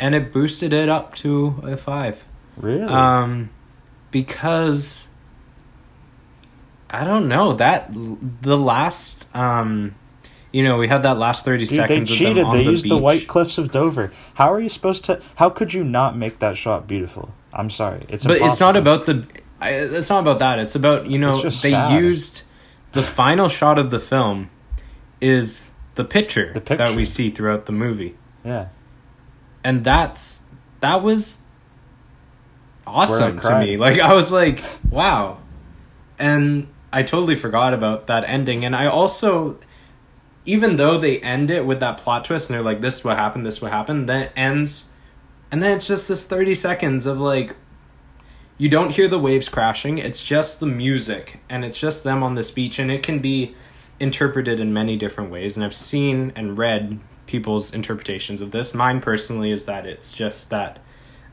[0.00, 2.24] and it boosted it up to a five.
[2.56, 2.82] Really?
[2.82, 3.50] Um,
[4.10, 5.08] because
[6.90, 9.94] I don't know that the last um,
[10.52, 12.10] you know, we had that last thirty Dude, they seconds.
[12.12, 12.46] of them cheated.
[12.52, 12.96] They the used the.
[12.98, 14.10] White Cliffs of Dover.
[14.34, 15.20] How are you supposed to?
[15.36, 17.32] How could you not make that shot beautiful?
[17.54, 19.26] I'm sorry, it's but it's not about the.
[19.60, 20.58] I, it's not about that.
[20.58, 22.00] It's about you know they sad.
[22.00, 22.42] used
[22.92, 24.50] the final shot of the film
[25.20, 28.68] is the picture, The that we see throughout the movie, Yeah,
[29.62, 30.42] and that's
[30.80, 31.40] that was
[32.86, 33.76] awesome to me.
[33.76, 35.38] Like I was like, wow,
[36.18, 39.58] and I totally forgot about that ending, and I also.
[40.44, 43.16] Even though they end it with that plot twist and they're like, this is what
[43.16, 44.88] happened, this is what happened, then it ends.
[45.50, 47.56] And then it's just this 30 seconds of like
[48.58, 49.98] you don't hear the waves crashing.
[49.98, 53.54] It's just the music and it's just them on this beach and it can be
[54.00, 55.56] interpreted in many different ways.
[55.56, 58.74] And i've seen and read people's interpretations of this.
[58.74, 60.78] Mine personally is that it's just that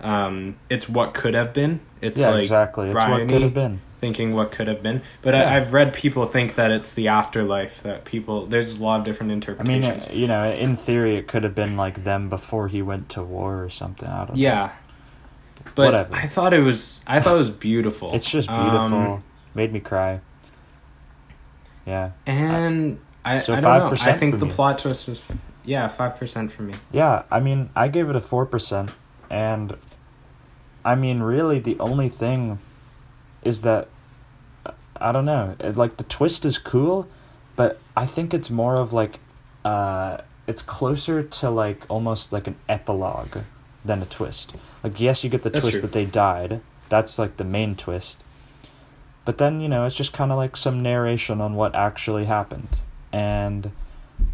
[0.01, 1.81] um, it's what could have been.
[2.01, 2.89] It's yeah, like exactly.
[2.89, 3.81] It's what could have been.
[3.99, 5.49] Thinking what could have been but Yeah.
[5.51, 9.05] I, i've read people think that it's the afterlife that people there's a lot of
[9.05, 10.07] different interpretations.
[10.07, 13.09] I mean, you know, in theory, it could have been like them before he went
[13.09, 14.07] to war or something.
[14.09, 14.41] I don't know.
[14.41, 14.71] yeah
[15.75, 16.15] but Whatever.
[16.15, 18.77] i thought it was i thought it was beautiful It's just beautiful.
[18.97, 20.21] Um, Made me cry.
[21.85, 22.11] Yeah.
[22.25, 23.89] And I, So I don't know.
[23.91, 24.51] 5% I think the you.
[24.51, 25.21] plot twist was,
[25.65, 26.73] yeah, five percent for me.
[26.91, 28.89] Yeah, I mean, I gave it a 4%,
[29.29, 29.75] and
[30.85, 32.59] I mean, really, the only thing
[33.43, 33.87] is that,
[34.97, 37.07] I don't know, it- like, the twist is cool,
[37.55, 39.19] but I think it's more of like,
[39.65, 43.39] uh, it's closer to like almost like an epilogue
[43.85, 44.53] than a twist.
[44.83, 45.81] Like, yes, you get the That's twist true.
[45.83, 48.23] that they died, that's like the main twist,
[49.25, 52.79] but then, you know, it's just kind of like some narration on what actually happened,
[53.11, 53.71] and.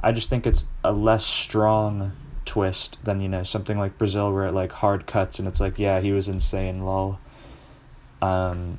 [0.02, 2.12] I just think it's a less strong
[2.44, 5.78] twist than you know something like Brazil where it like hard cuts and it's like
[5.78, 7.20] yeah he was insane lol.
[8.26, 8.78] Um,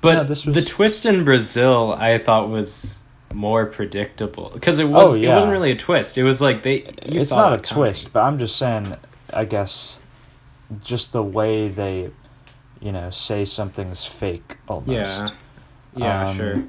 [0.00, 2.98] But Yeah, this was- the twist in Brazil, I thought was
[3.32, 5.34] more predictable because it was Oh, it yeah.
[5.36, 6.18] wasn't really a twist.
[6.18, 7.84] It was like they you it's not a it coming.
[7.84, 8.96] twist, but I'm just saying
[9.32, 9.98] I guess
[10.82, 12.10] just the way they
[12.80, 14.88] you know say something's fake almost.
[14.90, 15.28] Yeah,
[15.96, 16.62] yeah, Um, sure.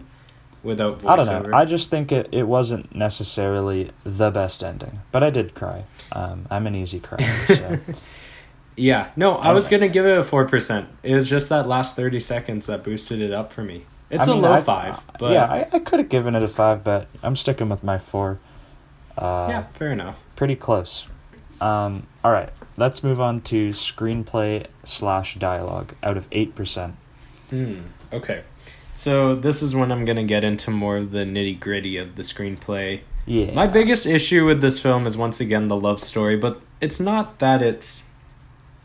[0.64, 1.10] Without voiceover.
[1.10, 1.58] I don't know.
[1.58, 5.84] I just think it, it wasn't necessarily the best ending, but I did cry.
[6.14, 7.80] Um, I'm an easy crier, so
[8.76, 10.88] yeah, no, I was gonna give it a four percent.
[11.04, 13.86] It was just that last thirty seconds that boosted it up for me.
[14.10, 16.44] It's I a mean, low I- five, but yeah, I, I could have given it
[16.44, 18.40] a five, but I'm sticking with my four.
[19.18, 20.20] Uh, yeah, fair enough.
[20.36, 21.08] pretty close.
[21.62, 26.96] Um, all right, let's move on to screenplay slash dialogue out of eight percent.
[27.50, 27.82] Hmm.
[28.12, 28.44] Okay.
[28.92, 32.22] So this is when I'm gonna get into more of the nitty gritty of the
[32.22, 33.02] screenplay.
[33.26, 37.00] Yeah, My biggest issue with this film is once again the love story, but it's
[37.00, 38.03] not that it's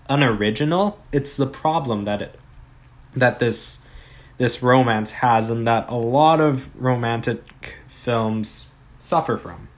[0.09, 0.99] unoriginal.
[1.13, 2.39] It's the problem that it
[3.15, 3.83] that this
[4.39, 9.69] this romance has and that a lot of romantic films suffer from.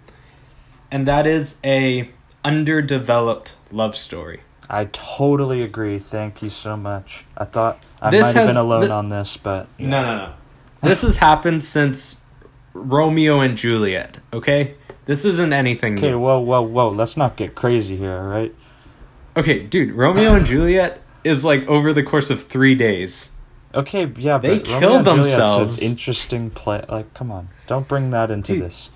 [0.90, 2.11] And that is a
[2.45, 4.40] underdeveloped love story.
[4.69, 5.99] I totally agree.
[5.99, 7.25] Thank you so much.
[7.37, 9.88] I thought I This might have been alone the- on this, but yeah.
[9.88, 10.33] No, no, no.
[10.83, 12.21] This has happened since
[12.73, 14.75] Romeo and Juliet, okay?
[15.07, 16.19] This isn't anything Okay, new.
[16.21, 16.88] whoa, whoa, whoa.
[16.90, 18.55] Let's not get crazy here, all right?
[19.37, 23.33] Okay, dude, Romeo and Juliet is like over the course of three days.
[23.75, 25.05] Okay, yeah, They but Romeo kill Juliet's
[25.37, 25.83] themselves.
[25.83, 26.85] An interesting play.
[26.88, 28.62] Like, come on, don't bring that into Dude.
[28.64, 28.90] this.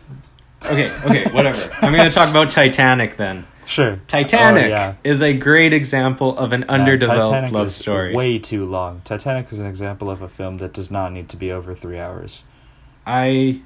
[0.67, 1.71] Okay, okay, whatever.
[1.83, 3.47] I'm gonna talk about Titanic then.
[3.67, 3.93] Sure.
[3.93, 4.95] Oh, Titanic Oh, yeah.
[5.05, 8.15] is a great example of an underdeveloped Titanic love is story.
[8.15, 9.01] Way too long.
[9.05, 11.99] Titanic is an example of a film that does not need to be over three
[11.99, 12.43] hours.
[13.07, 13.63] I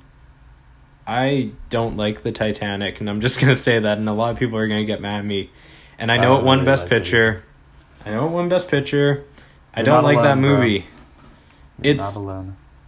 [1.07, 4.39] I don't like the Titanic, and I'm just gonna say that, and a lot of
[4.39, 5.51] people are gonna get mad at me.
[5.99, 7.43] And I I know don't it won really Best like it Picture.
[8.07, 9.25] I know it won Best Picture.
[9.75, 10.57] I You're don't like that alone, bro.
[10.59, 10.85] movie.
[11.83, 12.45] It's- not.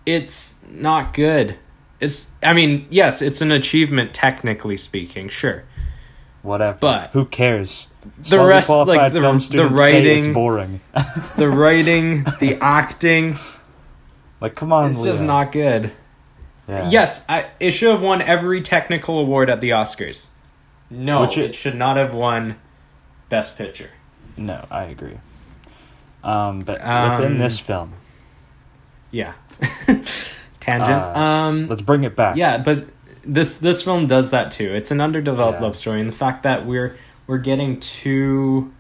[0.07, 1.57] It's not good.
[2.01, 5.65] It's I mean, yes, it's an achievement technically speaking, sure.
[6.43, 6.79] Whatever.
[6.81, 7.89] But- who cares?
[8.31, 10.81] The rest- like, the- the say it's boring.
[11.37, 13.37] The writing, the acting,
[14.41, 15.93] like, come on, it's just not good.
[16.67, 16.89] Yeah.
[16.89, 20.29] Yes, I, it should have won every technical award at the Oscars.
[20.89, 22.57] No, Which it- it should not have won
[23.31, 23.89] Best Picture.
[24.37, 25.17] No, I agree.
[26.23, 27.95] Um, but Um, within this film,
[29.11, 29.33] Yeah.
[30.61, 30.91] Tangent.
[30.91, 32.37] Uh, um let's bring it back.
[32.37, 32.85] yeah, but
[33.25, 34.75] this this film does that too.
[34.75, 35.65] It's an underdeveloped Yeah.
[35.67, 38.71] love story and the fact that we're we're getting too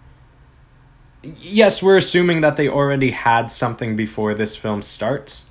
[1.22, 5.50] Yes, we're assuming that they already had something before this film starts,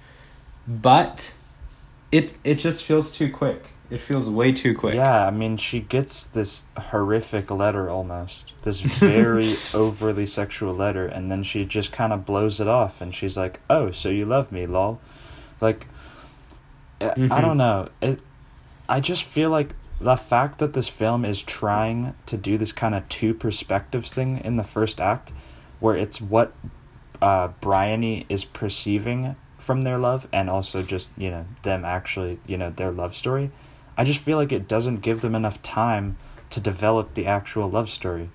[0.67, 1.31] but
[2.11, 3.71] it it just feels too quick.
[3.89, 4.93] It feels way too quick.
[4.95, 8.53] Yeah, I mean, she gets this horrific letter almost.
[8.61, 13.13] This very overly sexual letter, and then she just kind of blows it off, and
[13.15, 14.99] she's like, "Oh, so you love me, lol."
[15.59, 15.87] Like,
[17.01, 17.89] I- I don't know.
[18.01, 18.21] It.
[18.87, 22.95] I just feel like the fact that this film is trying to do this kind
[22.95, 25.31] of two perspectives thing in the first act,
[25.79, 26.53] where it's what
[27.21, 32.57] uh, Briony is perceiving from their love, and also just you know them actually you
[32.57, 33.49] know their love story.
[33.99, 36.15] I just feel like it doesn't give them enough time
[36.51, 38.29] to develop the actual love story.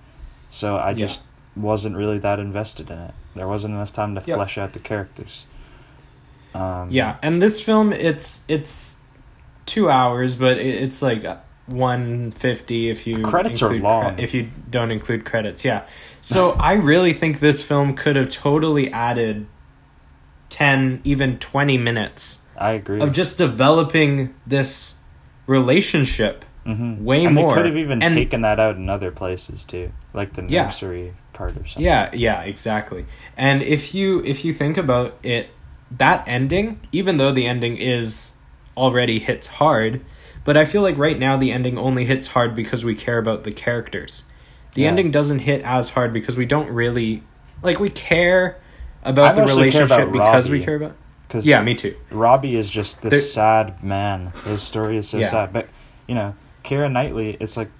[0.50, 1.22] So I just
[1.56, 3.14] wasn't really that invested in it.
[3.34, 4.34] There wasn't enough time to Yeah.
[4.36, 5.46] flesh out the characters.
[6.54, 9.00] Um, Yeah, and this film it's it's
[9.66, 11.24] two hours, but it's like
[11.66, 14.18] one fifty if you Credits are long.
[14.18, 15.64] if you don't include credits.
[15.64, 15.82] Yeah,
[16.20, 19.46] so I really think this film could have totally added
[20.50, 23.00] ten, even twenty minutes I agree.
[23.00, 24.96] of just developing this
[25.46, 26.44] relationship.
[26.66, 27.04] mm-hmm.
[27.04, 27.50] way and more.
[27.50, 30.62] They could have even And- taken that out in other places too, like the Yeah.
[30.62, 31.82] nursery part or something.
[31.84, 33.04] Yeah, yeah, exactly.
[33.36, 35.50] And if you if you think about it,
[35.98, 38.32] that ending, even though the ending is
[38.78, 40.00] already hits hard,
[40.44, 43.44] but I feel like right now the ending only hits hard because we care about
[43.44, 44.24] the characters.
[44.72, 44.88] The Yeah.
[44.88, 47.22] ending doesn't hit as hard because we don't really
[47.62, 48.56] like we care
[49.04, 50.96] about I the relationship about because we care about
[51.34, 51.96] because Yeah, me too.
[52.10, 54.32] Robbie is just this There- sad man.
[54.44, 55.26] His story is so Yeah.
[55.26, 55.68] sad, but
[56.06, 57.36] you know, Keira Knightley.
[57.40, 57.70] It's like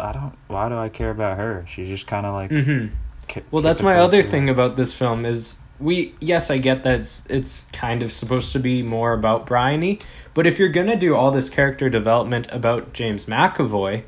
[0.00, 0.32] I don't.
[0.48, 1.64] Why do I care about her?
[1.66, 2.50] She's just kind of like.
[2.50, 2.94] Mm-hmm.
[3.28, 7.00] ki- Well, that's my other thing about this film is we yes, I get that
[7.00, 9.98] it's, it's kind of supposed to be more about Briony,
[10.32, 14.04] but if you're gonna do all this character development about James McAvoy,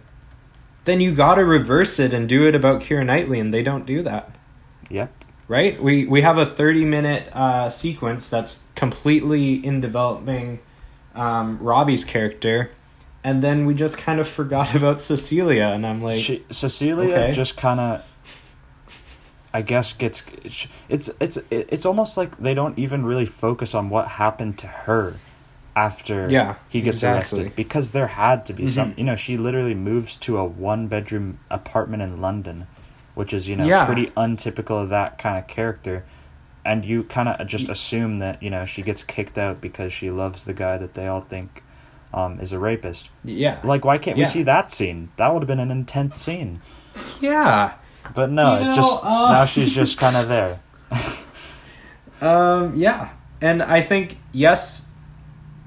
[0.84, 4.02] then you gotta reverse it and do it about Keira Knightley, and they don't do
[4.02, 4.36] that.
[4.88, 5.12] Yep.
[5.46, 5.80] Right?
[5.82, 10.60] We we have a thirty minute uh, sequence that's completely in developing
[11.14, 12.70] um, Robbie's character,
[13.22, 17.32] and then we just kind of forgot about Cecilia, and I'm like, she, Cecilia okay.
[17.32, 18.04] just kind of.
[19.52, 20.24] I guess gets
[20.88, 25.14] it's it's it's almost like they don't even really focus on what happened to her
[25.76, 27.38] after Yeah, he gets exactly.
[27.42, 28.98] arrested because there had to be some Mhm.
[28.98, 32.66] you know she literally moves to a one bedroom apartment in London
[33.14, 33.84] which is you know Yeah.
[33.86, 36.04] pretty untypical of that kind of character
[36.64, 40.10] and you kind of just assume that you know she gets kicked out because she
[40.10, 41.62] loves the guy that they all think
[42.12, 45.48] um, is a rapist yeah, like why can't we see that scene that would have
[45.48, 46.60] been an intense scene
[47.20, 47.74] yeah.
[48.14, 50.60] but no You it know, just uh, now she's just kind of there
[52.20, 53.10] Um, yeah.
[53.40, 54.88] And I think, yes,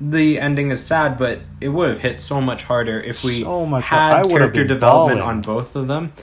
[0.02, 3.66] the ending is sad, but it would have hit so much harder if we So
[3.66, 5.38] much had I would have character development bawling.
[5.38, 6.14] on both of them.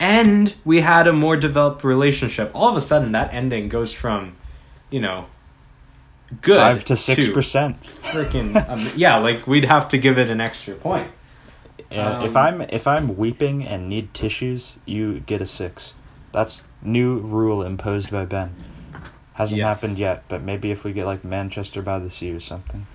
[0.00, 2.50] And we had a more developed relationship.
[2.54, 4.34] All of a sudden, that ending goes from,
[4.90, 5.26] you know,
[6.40, 10.40] good five to six percent Freaking, um, yeah, like we'd have to give it an
[10.40, 11.10] extra point.
[11.90, 15.94] Yeah, if Um, I'm if I'm weeping and need tissues, you get a six.
[16.32, 18.54] That's new rule imposed by Ben.
[19.34, 19.80] Hasn't Yes.
[19.80, 22.86] happened yet, but maybe if we get like Manchester by the Sea or something.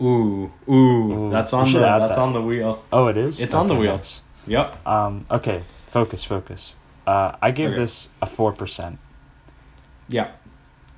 [0.00, 2.18] Ooh, ooh, Ooh, that's on the that's that.
[2.18, 2.82] on the wheel.
[2.92, 3.38] Oh, it is.
[3.40, 3.94] It's on the Okay, wheel.
[3.96, 4.20] nice.
[4.46, 4.86] Yep.
[4.86, 5.26] Um.
[5.30, 5.60] Okay.
[5.92, 6.24] Focus.
[6.24, 6.74] Focus.
[7.06, 7.78] Uh, I gave Okay.
[7.80, 8.98] this a four percent.
[10.08, 10.28] Yeah.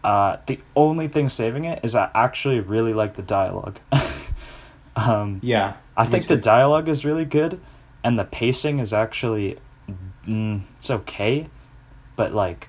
[0.05, 3.79] Uh, the only thing saving it is I actually really like the dialogue.
[4.97, 5.75] um, Yeah.
[5.97, 7.61] I think the dialogue is really good,
[8.05, 9.59] and the pacing is actually,
[10.27, 11.49] mm, it's okay,
[12.17, 12.69] but like,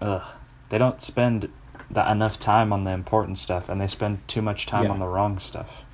[0.00, 0.22] ugh,
[0.70, 1.48] they don't spend
[1.90, 4.90] that enough time on the important stuff, and they spend too much time Yeah.
[4.90, 5.84] on the wrong stuff,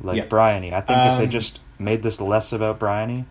[0.00, 0.24] like Yeah.
[0.24, 0.74] Briony.
[0.74, 3.26] I think if they Um, just made this less about Briony,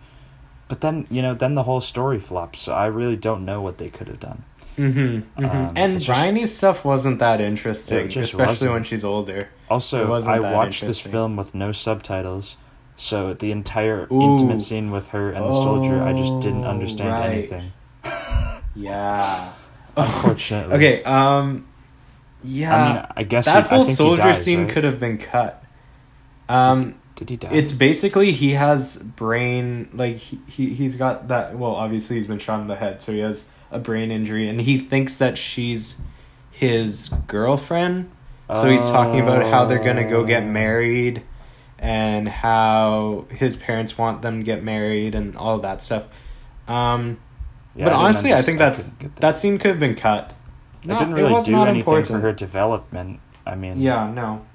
[0.67, 2.59] but then you know, then the whole story flops.
[2.61, 4.43] So I really don't know what they could have done.
[4.77, 5.45] Mm-hmm, mm-hmm.
[5.45, 8.71] Um, and just- Briony's stuff wasn't that interesting, especially wasn't.
[8.73, 9.49] when she's older.
[9.69, 12.57] Also, I watched this film with no subtitles,
[12.97, 14.21] so the entire Ooh.
[14.21, 17.29] intimate scene with her and the soldier, I just didn't Oh, understand right.
[17.31, 17.71] anything.
[18.75, 19.53] Yeah.
[19.97, 20.75] Unfortunately.
[20.75, 21.03] okay.
[21.05, 21.65] Um.
[22.43, 22.75] Yeah.
[22.75, 24.69] I mean, I guess that he, whole I think soldier dies, scene right?
[24.69, 25.63] could have been cut.
[26.49, 26.95] Um.
[27.15, 27.49] Did he die?
[27.51, 31.57] It's basically he has brain like he, he he's got that.
[31.57, 34.59] Well, obviously he's been shot in the head, so he has a brain injury, and
[34.61, 35.99] he thinks that she's
[36.51, 38.11] his girlfriend.
[38.53, 40.47] So he's talking about how they're gonna go get Oh.
[40.47, 41.23] married,
[41.79, 46.03] and how his parents want them to get married, and all that stuff.
[46.67, 47.17] Um,
[47.75, 50.33] Yeah, but I honestly, I think that's couldn't that scene could have been cut.
[50.83, 53.19] It didn't really was do not anything for her development.
[53.47, 54.45] I mean, Yeah, no.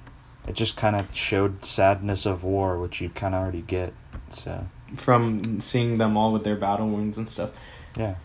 [0.47, 3.93] It just kind of showed sadness of war, which you kind of already get.
[4.29, 4.65] So
[4.95, 7.51] From seeing them all with their battle wounds and stuff.
[7.97, 8.15] yeah,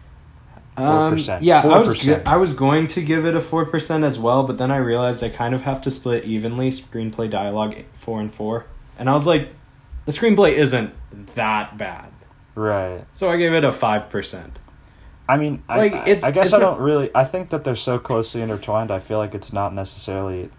[0.76, 1.38] Um, 4%.
[1.42, 2.26] yeah, I was 4%.
[2.26, 5.22] I was going to give it a four percent as well, but then I realized
[5.24, 8.66] I kind of have to split evenly screenplay dialogue four and four,
[8.98, 9.50] and I was like,
[10.04, 10.92] the screenplay isn't
[11.34, 12.10] that bad,
[12.54, 13.04] right.
[13.14, 14.58] so I gave it a five percent.
[15.28, 17.10] I mean, I, Like, I- it's- I guess I don't really.
[17.14, 18.92] I think that they're so closely intertwined.
[18.92, 20.50] I feel like it's not necessarily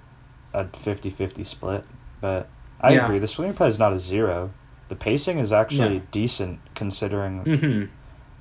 [0.57, 1.83] a 50-50 split,
[2.21, 2.47] but
[2.81, 3.05] I Yeah.
[3.05, 3.19] agree.
[3.19, 4.51] The screenplay is not a zero.
[4.87, 6.01] The pacing is actually Yeah.
[6.11, 7.83] decent considering hmm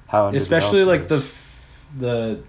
[0.09, 2.41] how Especially like it the f- the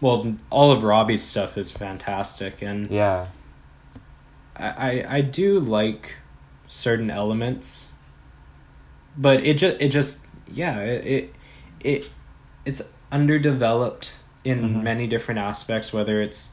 [0.00, 3.26] well, all of Robbie's stuff is fantastic, and yeah
[4.56, 6.16] I, I I do like
[6.68, 7.92] certain elements,
[9.16, 10.20] but it just it just
[10.52, 11.34] yeah it it,
[11.80, 12.10] it
[12.64, 14.82] it's underdeveloped in Mhm.
[14.82, 16.50] many different aspects, whether it's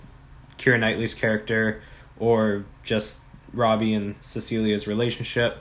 [0.58, 1.82] Keira Knightley's character
[2.20, 3.22] or just
[3.54, 5.58] Robbie and Cecilia's relationship.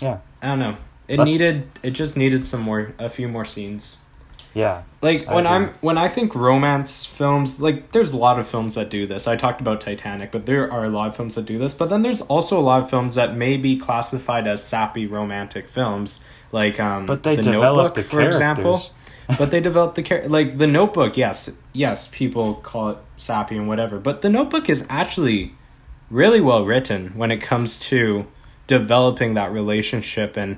[0.00, 0.76] yeah I don't know.
[1.08, 3.96] It That's- needed it just needed some more a few more scenes.
[4.54, 8.46] yeah Like I when I'm when I think romance films, like there's a lot of
[8.48, 9.26] films that do this.
[9.26, 11.74] I talked about Titanic, but there are a lot of films that do this.
[11.74, 15.68] But then there's also a lot of films that may be classified as sappy romantic
[15.68, 16.20] films,
[16.52, 18.80] like um, but they The developed Notebook, the for example.
[19.36, 21.16] But they developed the character like the Notebook.
[21.16, 25.54] Yes, yes, people call it sappy and whatever, but the Notebook is actually
[26.10, 28.26] really well written when it comes to
[28.66, 30.56] developing that relationship and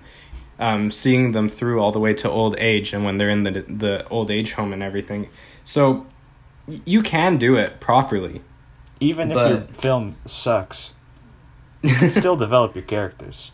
[0.59, 3.51] um, seeing them through all the way to old age and when they're in the
[3.69, 5.29] the old age home and everything.
[5.65, 6.07] So
[6.85, 8.43] you can do it properly.
[9.01, 10.93] even if your film sucks
[11.83, 13.51] you can still develop your characters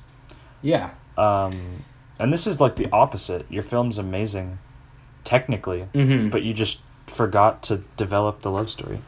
[0.61, 0.91] Yeah.
[1.17, 1.85] um
[2.19, 4.59] and this is like the opposite your film's amazing
[5.27, 6.31] technically Mm-hmm.
[6.31, 9.01] but you just forgot to develop the love story.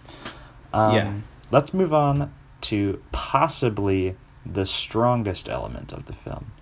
[0.74, 1.12] Um, Yeah.
[1.50, 2.30] Let's move on
[2.62, 4.14] to possibly
[4.44, 6.52] the strongest element of the film.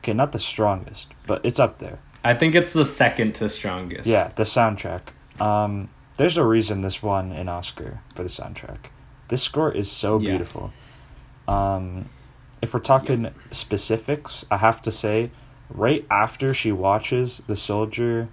[0.00, 1.98] Okay, not the strongest, but it's up there.
[2.22, 4.06] I think it's the second to strongest.
[4.06, 5.00] Yeah, the soundtrack.
[5.40, 5.88] Um,
[6.18, 8.90] there's a reason this won an Oscar for the soundtrack.
[9.28, 10.30] This score is so Yeah.
[10.30, 10.72] beautiful.
[11.48, 12.08] Um,
[12.62, 15.30] if we're talking specifics, I have to say,
[15.70, 18.28] right after she watches the soldier,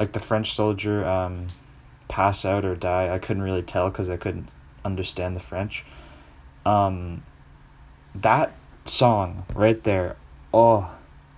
[0.00, 1.46] like the French soldier, um,
[2.08, 5.84] pass out or die, I couldn't really tell because I couldn't understand the French.
[6.66, 7.22] Um,
[8.16, 8.50] that
[8.86, 10.16] song right there,
[10.52, 10.90] oh,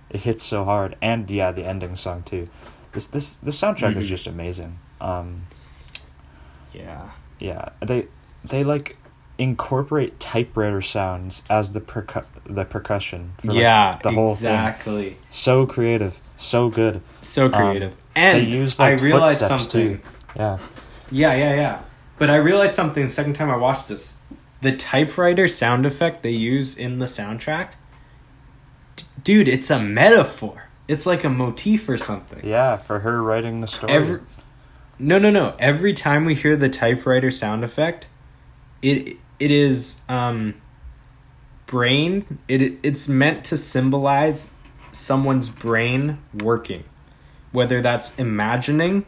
[0.09, 2.47] it hits so hard, and yeah, the ending song too.
[2.93, 4.09] This this the soundtrack is Mhm.
[4.09, 4.79] just amazing.
[5.01, 5.43] Um,
[6.73, 7.09] Yeah.
[7.39, 8.07] yeah, they
[8.45, 8.97] they like
[9.37, 13.33] incorporate typewriter sounds as the percu- the percussion.
[13.39, 14.51] for, like, yeah, the whole thing.
[14.51, 15.17] exactly.
[15.29, 17.01] So creative, so good.
[17.21, 17.95] So creative.
[18.15, 19.97] And they use like I realized footsteps something.
[19.97, 20.03] too.
[20.35, 20.57] Yeah,
[21.11, 21.81] Yeah, yeah, yeah.
[22.17, 24.17] But I realized something the second time I watched this.
[24.61, 27.71] The typewriter sound effect they use in the soundtrack,
[28.95, 30.69] d- dude, it's a metaphor.
[30.87, 32.41] It's like a motif or something.
[32.45, 33.91] yeah, for her writing the story.
[33.93, 34.19] Every
[34.99, 35.55] No, no, no.
[35.59, 38.07] Every time we hear the typewriter sound effect,
[38.81, 40.55] it it is um
[41.65, 44.51] brain it it's meant to symbolize
[44.91, 46.83] someone's brain working.
[47.53, 49.05] Whether that's imagining,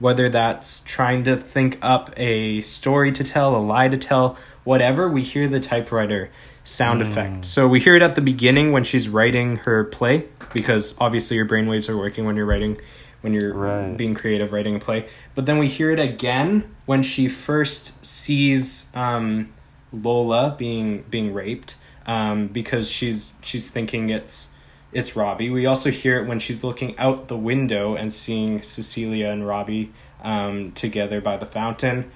[0.00, 5.08] whether that's trying to think up a story to tell, a lie to tell, whatever,
[5.08, 6.30] we hear the typewriter
[6.64, 7.06] sound Mm.
[7.06, 7.44] effect.
[7.44, 11.46] So we hear it at the beginning when she's writing her play because obviously your
[11.46, 12.76] brainwaves are working when you're writing
[13.20, 13.96] when you're Right.
[13.96, 15.06] being creative writing a play.
[15.36, 19.50] But then we hear it again when she first sees um,
[19.92, 21.76] Lola being being raped
[22.06, 24.51] um, because she's she's thinking it's
[24.92, 25.50] it's Robbie.
[25.50, 29.92] We also hear it when she's looking out the window and seeing Cecilia and Robbie
[30.22, 32.10] um, together by the fountain,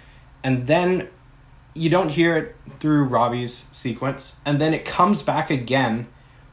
[0.45, 1.09] and then
[1.75, 6.07] you don't hear it through Robbie's sequence, and then it comes back again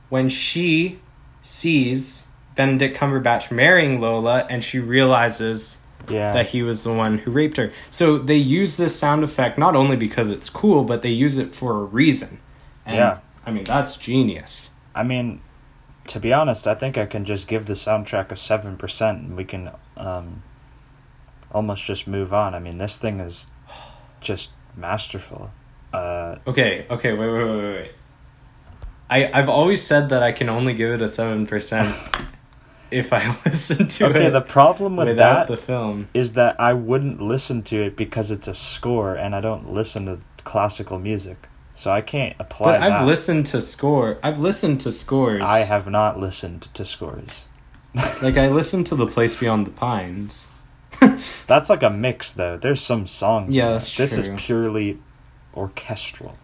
[0.09, 0.99] when she
[1.41, 7.32] sees Benedict Cumberbatch marrying Lola, and she realizes yeah, that he was the one who
[7.32, 7.71] raped her.
[7.89, 11.55] So they use this sound effect not only because it's cool, but they use it
[11.55, 12.39] for a reason.
[12.86, 13.19] And, Yeah.
[13.45, 14.71] I mean, that's genius.
[14.95, 15.41] I mean,
[16.08, 19.38] to be honest, I think I can just give the soundtrack a seven percent, and
[19.38, 20.43] we can um,
[21.51, 22.54] almost just move on.
[22.56, 23.51] I mean, this thing is
[24.22, 25.51] just masterful.
[25.93, 27.91] Uh, Okay, okay, wait, wait, wait, wait, wait.
[29.10, 32.26] I, I've always said that I can only give it a 7%
[32.91, 36.08] if I listen to okay, it Okay, the problem with that the film.
[36.16, 40.06] is that I wouldn't listen to it because it's a score, and I don't listen
[40.08, 43.05] to classical music, so I can't apply But I've that.
[43.05, 44.17] listened to score.
[44.24, 45.41] I've listened to scores.
[45.43, 47.45] I have not listened to scores.
[48.24, 50.47] Like, I listened to The Place Beyond the Pines.
[51.47, 52.57] That's like a mix, though.
[52.57, 53.55] There's some songs.
[53.55, 53.95] Yeah, that's.
[53.95, 54.99] This is purely
[55.55, 56.36] orchestral.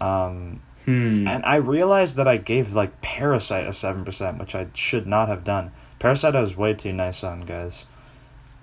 [0.00, 1.26] Um, Hmm.
[1.26, 5.28] and I realized that I gave like Parasite a seven percent, which I should not
[5.28, 5.72] have done.
[5.98, 7.86] Parasite I was way too nice on, guys.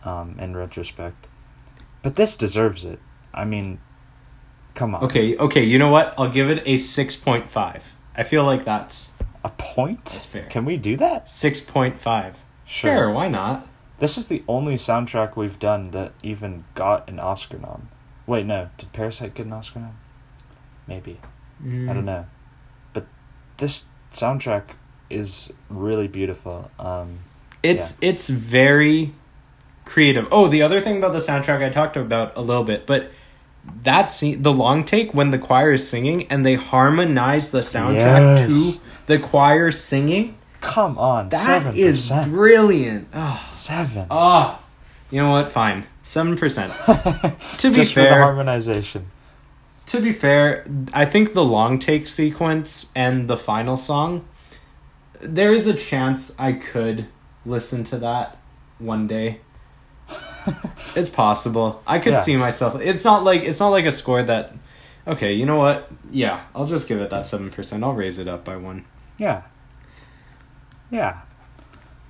[0.03, 1.27] Um, in retrospect,
[2.03, 2.99] but this deserves it.
[3.35, 3.79] I mean,
[4.81, 5.03] come on.
[5.03, 6.15] Okay, okay, you know what?
[6.17, 7.81] I'll give it a 6.5.
[8.15, 9.11] I feel like that's
[9.45, 10.05] a point.
[10.05, 10.47] That's fair.
[10.49, 11.25] Can we do that?
[11.27, 12.33] 6.5.
[12.65, 13.67] Sure, why not?
[13.99, 17.89] This is the only soundtrack we've done that even got an Oscar nom.
[18.25, 18.69] Wait, no.
[18.77, 19.95] Did Parasite get an Oscar nom?
[20.87, 21.19] Maybe.
[21.63, 21.93] I Mm.
[21.93, 22.25] don't know.
[22.93, 23.05] But
[23.57, 24.63] this soundtrack
[25.11, 26.71] is really beautiful.
[26.79, 27.19] Um,
[27.61, 29.13] It's it's very
[29.85, 30.27] creative.
[30.31, 33.11] Oh, the other thing about the soundtrack I talked about a little bit, but
[33.83, 38.37] that scene, the long take when the choir is singing and they harmonize the soundtrack
[38.49, 38.77] Yes.
[38.77, 40.35] to the choir singing.
[40.61, 43.07] come on, That seven is percent, brilliant.
[43.13, 44.05] Oh, seven.
[44.11, 44.59] oh,
[45.09, 45.49] you know what?
[45.51, 46.71] Fine, seven percent.
[47.57, 49.07] To be Just for the fair, harmonization.
[49.87, 54.25] to be fair, I think the long take sequence and the final song,
[55.19, 57.07] there is a chance I could
[57.45, 58.37] listen to that
[58.79, 59.41] one day.
[60.95, 61.81] it's possible.
[61.85, 62.21] I could Yeah.
[62.21, 62.79] see myself.
[62.81, 64.53] It's not like it's not like a score that.
[65.07, 65.89] Okay, you know what?
[66.11, 67.83] Yeah, I'll just give it that seven percent.
[67.83, 68.85] I'll raise it up by one.
[69.17, 69.41] Yeah.
[70.89, 71.21] Yeah.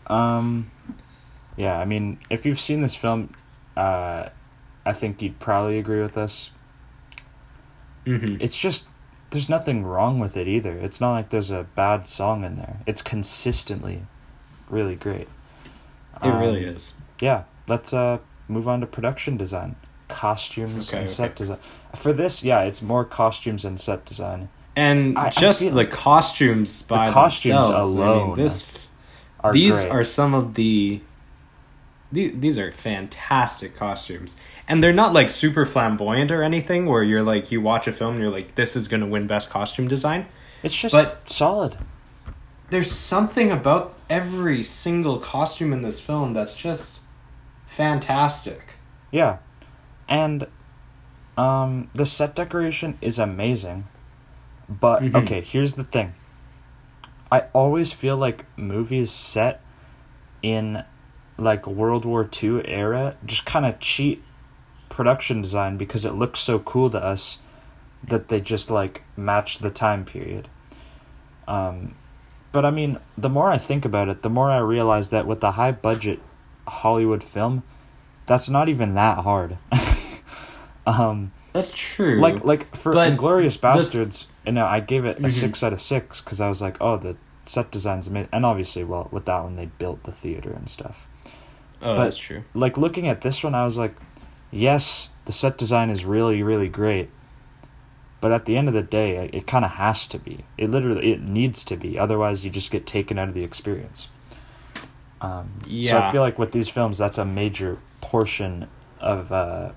[0.08, 0.70] Um
[1.58, 3.34] yeah, I mean, if you've seen this film,
[3.78, 4.30] uh
[4.86, 6.52] I think you'd probably agree with us.
[8.06, 8.38] Mm-hmm.
[8.42, 8.88] It's just
[9.30, 10.74] there's nothing wrong with it either.
[10.78, 12.78] It's not like there's a bad song in there.
[12.86, 14.02] It's consistently
[14.70, 15.28] really great.
[16.24, 16.96] It really Um, is.
[17.22, 19.76] Yeah, let's uh move on to production design,
[20.08, 21.14] costumes Okay, and okay.
[21.14, 21.58] set design.
[21.96, 24.50] For this, yeah, it's more costumes and set design.
[24.76, 28.68] And I- I just feel the costumes by costumes themselves, I mean, this
[29.42, 29.92] Are these great.
[29.92, 31.02] are some of the,
[32.12, 34.36] the these are fantastic costumes
[34.68, 38.16] and they're not like super flamboyant or anything where you're like you watch a film
[38.16, 40.26] and you're like this is going to win best costume design
[40.64, 41.78] it's just but- solid.
[42.70, 47.01] there's something about every single costume in this film that's just
[47.82, 48.62] fantastic
[49.12, 49.38] Yeah.
[50.08, 50.48] And
[51.38, 53.86] um the set decoration is amazing.
[54.70, 55.16] But Mhm.
[55.22, 56.14] okay, here's the thing.
[57.32, 59.62] I always feel like movies set
[60.44, 60.84] in
[61.38, 64.22] like World War II era just kind of cheat
[64.90, 67.40] production design because it looks so cool to us
[68.12, 70.48] that they just like match the time period.
[71.48, 71.96] Um
[72.54, 75.40] but I mean, the more I think about it, the more I realize that with
[75.40, 76.20] the high budget
[76.72, 77.64] Hollywood film,
[78.26, 79.58] that's not even that hard.
[80.88, 85.18] um, that's true like like for But Inglourious the- Basterds, you know, I gave it
[85.18, 85.32] a Mhm.
[85.32, 88.84] six out of six because I was like, oh, the set design's amazing, and obviously,
[88.84, 91.10] well, with that one they built the theater and stuff.
[91.82, 93.96] oh but- that's true Like looking at this one, I was like,
[94.52, 97.10] yes, the set design is really really great,
[98.22, 100.46] but at the end of the day, it, it kind of has to be.
[100.58, 104.08] It literally it needs to be, otherwise you just get taken out of the experience.
[105.22, 105.50] Um,
[105.84, 108.68] So I feel like with these films, that's a major portion
[109.00, 109.72] of uh,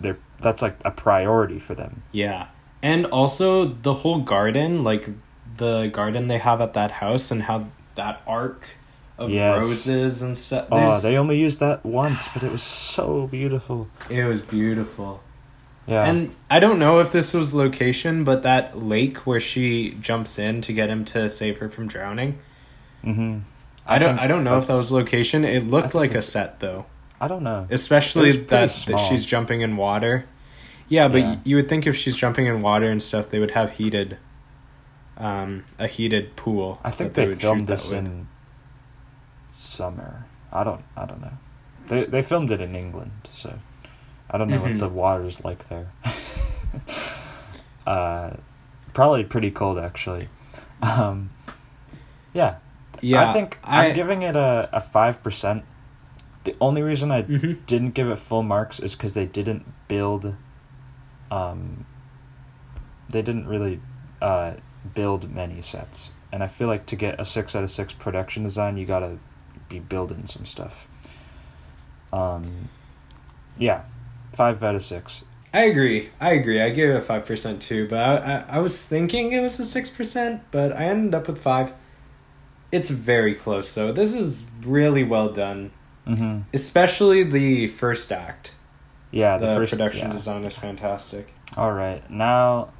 [0.00, 0.18] their.
[0.40, 2.02] That's like a priority for them.
[2.12, 2.48] Yeah.
[2.82, 5.08] And also the whole garden, like
[5.56, 8.70] the garden they have at that house and how that arc
[9.18, 9.58] of Yes.
[9.58, 10.66] roses and stuff.
[10.72, 13.88] Oh, they only used that once, but it was so beautiful.
[14.08, 15.22] It was beautiful.
[15.86, 16.04] Yeah.
[16.04, 20.62] And I don't know if this was location, but that lake where she jumps in
[20.62, 22.38] to get him to save her from drowning.
[23.04, 23.40] mm-hmm.
[23.86, 25.44] I, don't I don't know if that was location.
[25.44, 26.86] It looked like a set though.
[27.20, 27.66] I don't know.
[27.70, 30.26] Especially that, that she's jumping in water.
[30.88, 31.36] Yeah, but Yeah.
[31.44, 34.16] you would think if she's jumping in water and stuff, they would have heated,
[35.18, 36.80] um, a heated pool.
[36.82, 38.26] I think they, would shoot filmed this in
[39.48, 40.24] summer.
[40.52, 40.82] I don't.
[40.96, 41.32] I don't know.
[41.88, 43.58] They they filmed it in England, so
[44.30, 44.70] I don't know Mhm.
[44.70, 45.88] what the water's like there.
[47.86, 48.30] uh,
[48.92, 50.28] probably pretty cold actually.
[50.82, 51.30] Um,
[52.32, 52.56] yeah,
[53.00, 55.64] Yeah, I think I'm giving it a a five percent.
[56.44, 57.58] The only reason I Mhm.
[57.66, 60.34] didn't give it full marks is because they didn't build.
[61.30, 61.84] Um,
[63.08, 63.80] they didn't really
[64.22, 64.52] uh,
[64.94, 68.42] build many sets, and I feel like to get a six out of six production
[68.42, 69.18] design, you gotta
[69.68, 70.88] be building some stuff.
[72.12, 72.68] Um,
[73.58, 73.82] yeah,
[74.32, 75.24] five out of six.
[75.52, 76.10] I agree.
[76.20, 76.60] I agree.
[76.60, 79.64] I gave it five percent too, but I, I I was thinking it was a
[79.64, 81.74] six percent, but I ended up with five.
[82.72, 83.92] It's very close though.
[83.92, 85.70] This is really well done,
[86.06, 86.40] Mm-hmm.
[86.54, 88.52] especially the first act.
[89.12, 90.12] Yeah, The, the, first production yeah.
[90.12, 91.32] design is fantastic.
[91.56, 92.70] All right, now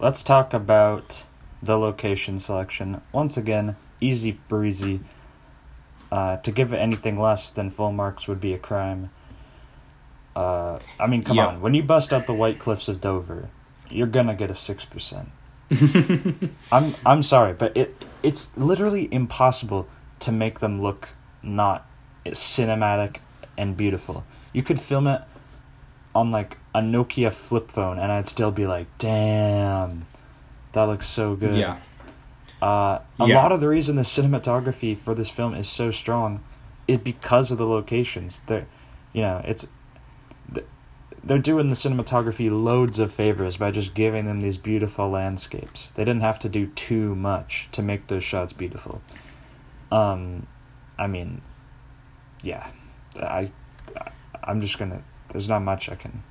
[0.00, 1.24] let's talk about
[1.62, 3.00] the location selection.
[3.12, 5.00] Once again, easy breezy.
[6.10, 9.10] Uh, to give it anything less than full marks would be a crime.
[10.36, 11.48] Uh, I mean, come Yeah.
[11.48, 11.60] on.
[11.60, 13.48] When you bust out the White Cliffs of Dover,
[13.90, 15.30] you're gonna get a six percent.
[16.72, 19.86] I'm I'm sorry, but it it's literally impossible
[20.18, 21.14] to make them look
[21.44, 21.86] not
[22.26, 23.18] cinematic
[23.56, 24.24] and beautiful.
[24.52, 25.22] You could film it
[26.12, 30.06] on like a Nokia flip phone, and I'd still be like, "Damn,
[30.72, 31.76] that looks so good." yeah.
[32.60, 33.36] Uh, a Yeah.
[33.36, 36.40] lot of the reason the cinematography for this film is so strong
[36.88, 38.40] is because of the locations.
[38.40, 38.66] There,
[39.12, 39.68] you know, it's
[41.26, 45.90] they're doing the cinematography loads of favors by just giving them these beautiful landscapes.
[45.90, 49.02] They didn't have to do too much to make those shots beautiful.
[49.90, 50.46] Um,
[50.96, 51.42] I mean,
[52.42, 52.70] yeah,
[53.20, 53.50] I,
[54.42, 55.02] I'm just gonna.
[55.30, 56.22] There's not much I can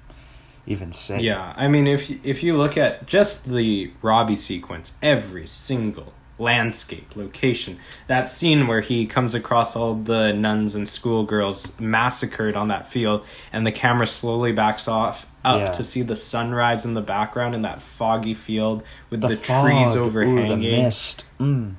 [0.66, 1.20] even say.
[1.20, 7.16] Yeah, I mean, if if you look at just the Robbie sequence, every single landscape,
[7.16, 12.86] location, that scene where he comes across all the nuns and schoolgirls massacred on that
[12.86, 15.72] field, and the camera slowly backs off up Yeah.
[15.72, 19.70] to see the sunrise in the background in that foggy field with the, the, fog,
[19.72, 20.48] trees ooh, overhanging.
[20.50, 21.24] the mist.
[21.40, 21.76] Mm.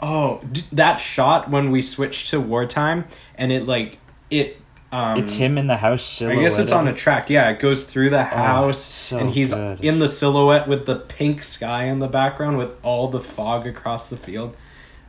[0.00, 3.98] Oh, d- that shot when we switched to wartime, and it like
[4.30, 4.60] it.
[4.92, 7.28] Um, it's him in the house I guess it's on a track.
[7.28, 9.80] Yeah, it goes through the house, so and he's good.
[9.84, 14.08] in the silhouette with the pink sky in the background with all the fog across
[14.08, 14.56] the field.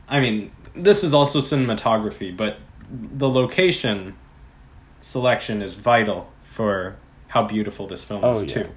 [0.08, 2.58] I mean, this is also cinematography, but
[2.90, 4.16] the location
[5.00, 6.96] selection is vital for
[7.28, 8.62] how beautiful this film Oh, is yeah.
[8.64, 8.70] too.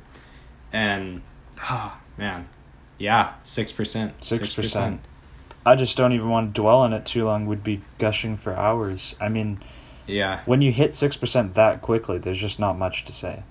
[0.71, 1.21] And
[1.61, 2.47] ah, man,
[2.97, 5.01] yeah, six percent, Six percent.
[5.65, 7.45] I just don't even want to dwell on it too long.
[7.45, 9.15] We'd be gushing for hours.
[9.19, 9.59] I mean,
[10.07, 13.43] Yeah, when you hit six percent that quickly, there's just not much to say.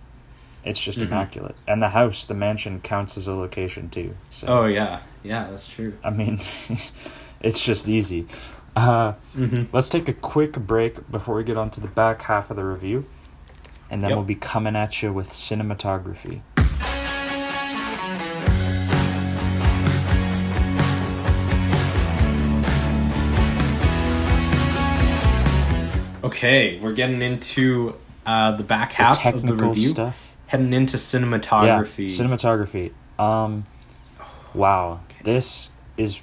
[0.65, 1.07] It's just Mhm.
[1.07, 4.15] immaculate, and the house, the mansion, counts as a location too.
[4.31, 5.95] So Oh yeah, yeah, that's true.
[6.05, 6.39] I mean,
[7.41, 8.27] it's just easy.
[8.77, 9.65] Uh, Mm-hmm.
[9.75, 12.65] let's take a quick break before we get on to the back half of the
[12.65, 13.07] review,
[13.91, 14.17] and then Yep.
[14.17, 16.41] we'll be coming at you with cinematography.
[26.31, 29.89] Okay, we're getting into uh, the back The half of the technical review.
[29.89, 30.37] stuff.
[30.47, 32.05] Heading into cinematography.
[32.05, 32.93] Yeah, cinematography.
[33.19, 33.65] Um,
[34.55, 36.21] wow, this is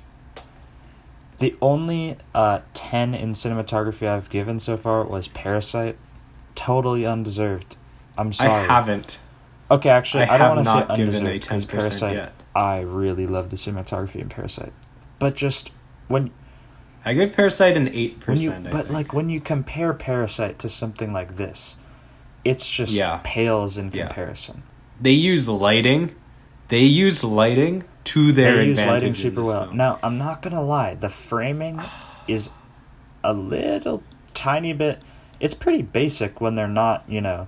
[1.40, 5.98] the only uh ten in cinematography I've given so far was Parasite.
[6.56, 7.76] Totally undeserved.
[8.18, 8.52] I'm sorry.
[8.52, 9.20] I haven't.
[9.70, 12.16] Okay, actually, I I, don't want to say not given a undeserved because 10% Parasite.
[12.16, 12.34] yet.
[12.56, 14.74] I really love the cinematography in Parasite,
[15.20, 15.72] but just
[16.08, 16.32] when
[17.08, 18.70] I give Parasite an eight percent.
[18.70, 21.76] but like when you compare Parasite to something like this,
[22.44, 23.22] it's just Yeah.
[23.24, 24.08] pales in Yeah.
[24.08, 24.64] comparison.
[25.00, 26.16] they use lighting.
[26.70, 28.76] They use lighting to their advantage.
[28.76, 29.64] they use lighting super well.
[29.66, 29.78] film.
[29.78, 31.80] Now, I'm not gonna lie, the framing
[32.28, 32.50] is
[33.24, 34.04] a little
[34.34, 35.02] tiny bit.
[35.40, 37.48] It's pretty basic when they're not, you know,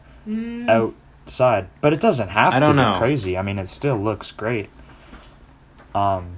[0.69, 2.55] outside, but it doesn't have Mm.
[2.55, 2.93] I to don't be know.
[2.93, 3.37] crazy.
[3.37, 4.69] I mean, it still looks great.
[5.95, 6.35] Um,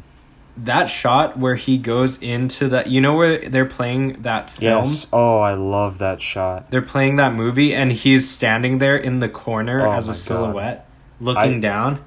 [0.58, 2.88] that shot where he goes into that.
[2.88, 4.84] You know where they're playing that film.
[4.86, 5.08] yes.
[5.14, 6.70] Oh, I love that shot.
[6.72, 10.16] They're playing that movie, and he's standing there in the corner Oh as a God.
[10.18, 10.90] silhouette,
[11.20, 12.04] looking I- down.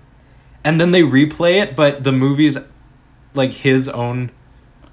[0.66, 2.56] And then they replay it, but the movie's
[3.34, 4.30] like his own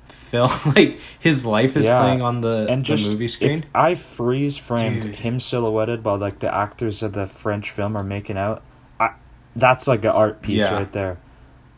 [0.05, 0.49] film.
[0.75, 2.01] like his life is Yeah.
[2.01, 3.63] playing on the, and just the movie screen.
[3.73, 5.15] I freeze framed Dude.
[5.19, 8.63] him silhouetted while like the actors of the French film are making out,
[8.99, 9.11] I,
[9.55, 10.73] that's like an art piece Yeah.
[10.73, 11.17] right there.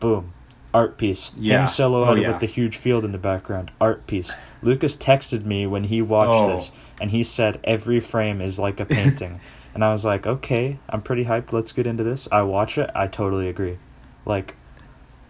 [0.00, 0.32] Boom,
[0.74, 1.30] art piece.
[1.38, 1.60] Yeah.
[1.60, 2.28] Him silhouetted Oh, yeah.
[2.32, 4.34] with the huge field in the background, art piece.
[4.62, 6.48] Lucas texted me when he watched Oh.
[6.52, 6.70] this,
[7.00, 9.40] and he said every frame is like a painting,
[9.74, 11.52] and I was like, okay, I'm pretty hyped.
[11.52, 12.28] Let's get into this.
[12.30, 12.90] I watch it.
[12.94, 13.78] I totally agree.
[14.26, 14.56] Like.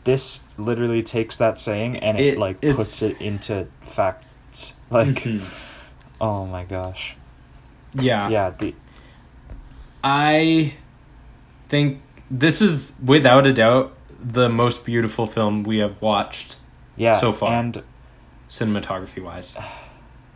[0.04, 4.74] This literally takes that saying and it, It- like it's- puts it into facts.
[4.90, 5.40] Like, Mhm.
[6.20, 7.16] Oh my gosh.
[7.94, 8.28] yeah.
[8.28, 8.74] Yeah, the
[10.02, 10.74] I
[11.68, 16.56] think this is without a doubt the most beautiful film we have watched
[16.96, 17.18] yeah.
[17.18, 17.52] So far.
[17.52, 17.82] And
[18.48, 19.56] cinematography wise.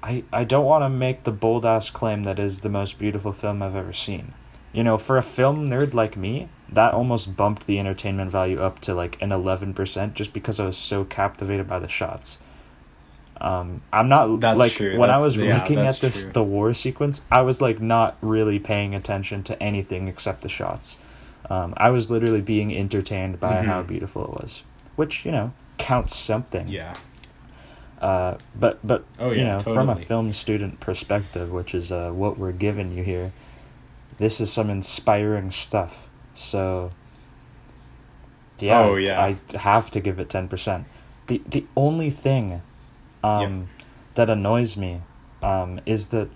[0.03, 3.33] I I don't want to make the bold ass claim that is the most beautiful
[3.33, 4.35] film I've ever seen.
[4.73, 8.81] You know, for a film nerd like me, that almost bumped the entertainment value up
[8.81, 12.39] to like an 11% just because I was so captivated by the shots.
[13.41, 14.99] Um, I'm not That's like true.
[14.99, 16.33] when I was yeah, looking at this true.
[16.33, 20.99] the war sequence, I was like not really paying attention to anything except the shots.
[21.51, 23.65] Um, I was literally being entertained by Mhm.
[23.67, 24.63] how beautiful it was,
[24.97, 26.69] which you know counts something.
[26.69, 26.93] Yeah.
[28.01, 32.11] Uh, but but Oh, you yeah, know, from a film student perspective, which is uh,
[32.13, 33.33] what we're giving you here,
[34.19, 36.09] this is some inspiring stuff.
[36.35, 36.93] So,
[38.61, 39.21] yeah, Oh, yeah.
[39.21, 40.85] I have to give it ten percent.
[41.27, 42.63] the The only thing,
[43.25, 43.69] um,
[44.15, 45.01] that annoys me,
[45.43, 46.29] um, is that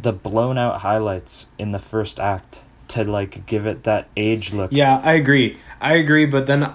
[0.00, 4.72] the blown out highlights in the first act to like give it that age look.
[4.72, 5.58] Yeah, I agree.
[5.80, 6.72] I agree, but then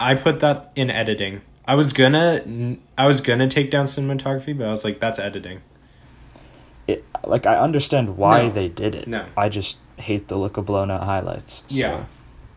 [0.00, 1.40] I put that in editing.
[1.66, 5.60] I was gonna I was gonna take down cinematography, but I was like that's editing.
[6.88, 8.50] it like I understand why No.
[8.50, 9.06] they did it.
[9.06, 9.24] No.
[9.36, 11.62] I just hate the look of blown out highlights.
[11.68, 12.04] So Yeah.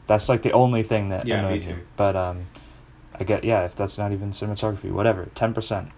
[0.07, 1.77] That's like the only thing that Yeah, me too.
[1.95, 2.47] But um
[3.19, 5.27] I get yeah, if that's not even cinematography, whatever.
[5.35, 5.89] Ten percent.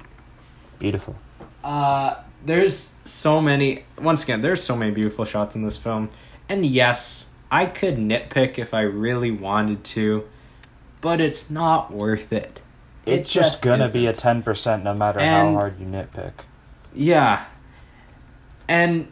[0.80, 1.16] Beautiful.
[1.64, 6.10] Uh there's so many once again, there's so many beautiful shots in this film.
[6.50, 10.28] And yes, I could nitpick if I really wanted to,
[11.02, 12.62] but it's not worth it.
[13.06, 14.02] It It's just gonna isn't.
[14.02, 16.34] be a ten percent no matter And- how hard you nitpick.
[16.94, 17.46] Yeah.
[18.68, 19.10] And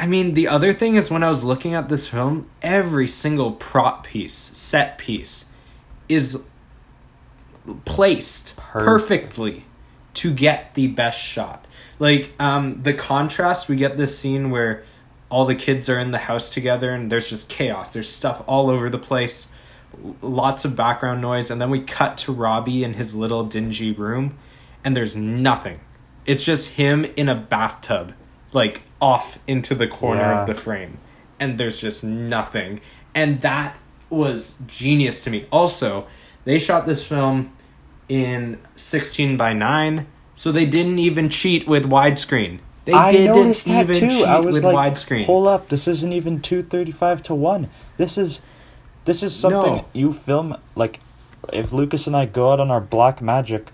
[0.00, 3.52] I mean, the other thing is when I was looking at this film, every single
[3.52, 5.46] prop piece, set piece
[6.08, 6.42] is
[7.84, 8.84] placed Perfect.
[9.34, 9.64] perfectly
[10.14, 11.66] to get the best shot.
[11.98, 14.84] Like um the contrast, we get this scene where
[15.30, 17.92] all the kids are in the house together and there's just chaos.
[17.92, 19.50] There's stuff all over the place.
[20.22, 24.38] Lots of background noise and then we cut to Robbie in his little dingy room
[24.84, 25.80] and there's nothing.
[26.26, 28.14] It's just him in a bathtub,
[28.52, 30.40] like off into the corner Yeah.
[30.42, 30.98] of the frame.
[31.40, 32.80] And there's just nothing.
[33.14, 33.76] And that
[34.10, 35.46] was genius to me.
[35.50, 36.06] Also,
[36.44, 37.52] they shot this film
[38.08, 42.60] in 16 by 9, so they didn't even cheat with widescreen.
[42.88, 44.24] They I noticed that too.
[44.26, 45.26] I was with like, widescreen.
[45.26, 47.68] hold up, this isn't even two thirty five to one.
[47.98, 48.40] This is
[49.04, 49.84] this is something No.
[49.92, 51.00] you film like
[51.52, 53.66] if Lucas and I go out on our Blackmagic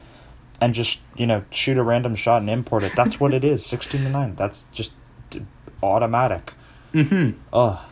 [0.61, 3.65] and just, you know, shoot a random shot and import it, that's what it is.
[3.75, 4.35] Sixteen to nine.
[4.35, 4.95] That's just
[5.31, 5.47] d-
[5.81, 6.55] automatic.
[6.93, 7.35] Mhm.
[7.53, 7.87] Oh.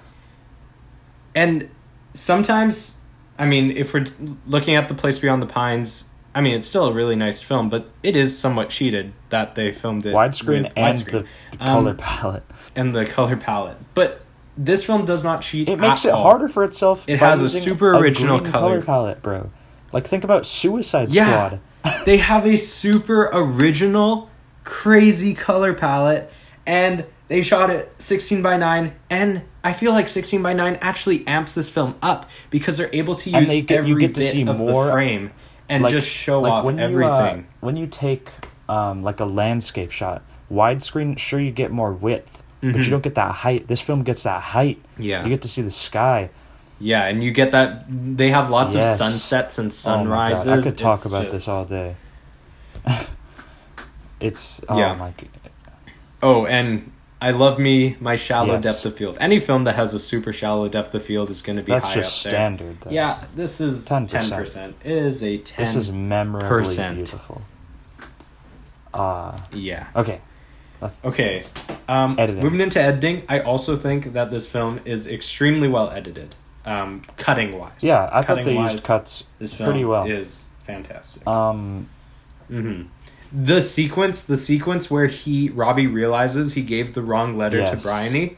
[1.36, 1.68] And
[2.14, 3.00] sometimes,
[3.38, 4.06] I mean, if we're
[4.46, 7.68] looking at The Place Beyond the Pines, I mean, it's still a really nice film,
[7.68, 11.26] but it is somewhat cheated that they filmed it Widescreen and widescreen.
[11.52, 12.44] the Um, color palette.
[12.74, 13.76] and the color palette.
[13.94, 14.22] But
[14.56, 15.68] this film does not cheat.
[15.68, 16.22] It makes it all.
[16.22, 17.06] harder for itself.
[17.08, 18.80] It has a super original green color.
[18.82, 19.50] palette, bro.
[19.92, 21.58] Like think about Suicide Yeah.
[21.58, 21.60] Squad.
[22.06, 24.30] they have a super original,
[24.64, 26.30] crazy color palette,
[26.66, 28.92] and they shot it 16 by 9.
[29.10, 33.16] And I feel like 16 by 9 actually amps this film up because they're able
[33.16, 35.30] to And use they get- every you get to bit see of more, the frame
[35.68, 37.00] and just show off when everything.
[37.38, 38.30] You, uh, when you take
[38.68, 42.84] um, like a landscape shot, widescreen, sure you get more width, but Mhm.
[42.84, 43.66] you don't get that height.
[43.66, 44.80] This film gets that height.
[44.98, 45.22] yeah.
[45.24, 46.30] You get to see the sky.
[46.80, 47.84] yeah, and you get that.
[47.88, 49.00] They have lots Yes.
[49.00, 50.48] of sunsets and Oh sunrises.
[50.48, 51.94] I could talk It's about just- this all day.
[54.20, 54.94] it's oh Yeah.
[54.94, 55.12] my.
[55.16, 55.28] g-
[56.22, 56.90] Oh, and
[57.22, 58.64] I love me my shallow Yes.
[58.64, 59.16] depth of field.
[59.20, 61.86] Any film that has a super shallow depth of field is going to be That's
[61.86, 62.38] high just up there.
[62.40, 62.80] standard.
[62.80, 62.90] Though.
[62.90, 64.08] Yeah, this is 10%.
[64.08, 64.74] 10%.
[64.82, 65.56] It is a 10.
[65.64, 66.96] This is memorably percent.
[66.96, 67.42] beautiful.
[68.92, 69.86] Uh Yeah.
[69.96, 70.20] okay.
[71.04, 71.40] Okay.
[71.88, 72.42] Um, Editing.
[72.42, 76.34] Moving into editing, I also think that this film is extremely well edited,
[76.66, 77.70] um, cutting wise.
[77.82, 80.06] Yeah, I thought they Cutting-wise, used cuts This film pretty well.
[80.10, 81.24] is fantastic.
[81.24, 81.88] Um,
[82.48, 82.82] hmm
[83.34, 87.70] The sequence, the sequence where he Robbie realizes he gave the wrong letter Yes.
[87.70, 88.36] to Briony,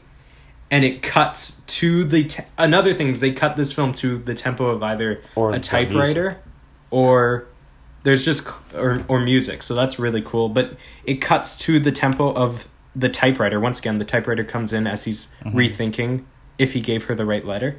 [0.71, 4.33] and it cuts to the te- another thing is they cut this film to the
[4.33, 6.39] tempo of either Or a typewriter
[6.91, 7.47] or
[8.03, 9.63] there's just or or music.
[9.63, 10.47] So that's really cool.
[10.49, 13.59] But it cuts to the tempo of the typewriter.
[13.59, 15.57] Once again, the typewriter comes in as he's Mm-hmm.
[15.57, 16.23] rethinking
[16.57, 17.77] if he gave her the right letter.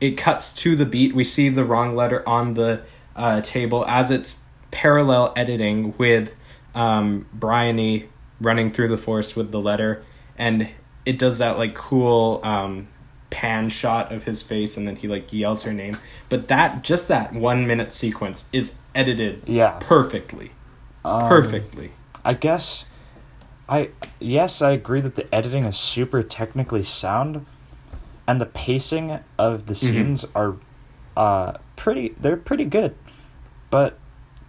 [0.00, 1.12] It cuts to the beat.
[1.14, 2.84] We see the wrong letter on the
[3.16, 6.34] uh, table as it's parallel editing with
[6.74, 8.08] um, Briony
[8.40, 10.04] running through the forest with the letter,
[10.36, 10.68] and
[11.04, 12.88] it does that like cool um,
[13.30, 15.98] pan shot of his face, and then he like yells her name.
[16.28, 19.78] But that just that one minute sequence is edited yeah.
[19.80, 20.52] perfectly,
[21.04, 21.92] Um, perfectly.
[22.24, 22.86] I guess
[23.68, 27.46] I yes, I agree that the editing is super technically sound
[28.26, 30.56] and the pacing of the scenes are
[31.16, 32.94] uh pretty they're pretty good.
[33.70, 33.98] But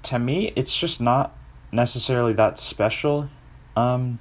[0.04, 1.36] to me it's just not
[1.74, 3.30] necessarily that special
[3.76, 4.20] um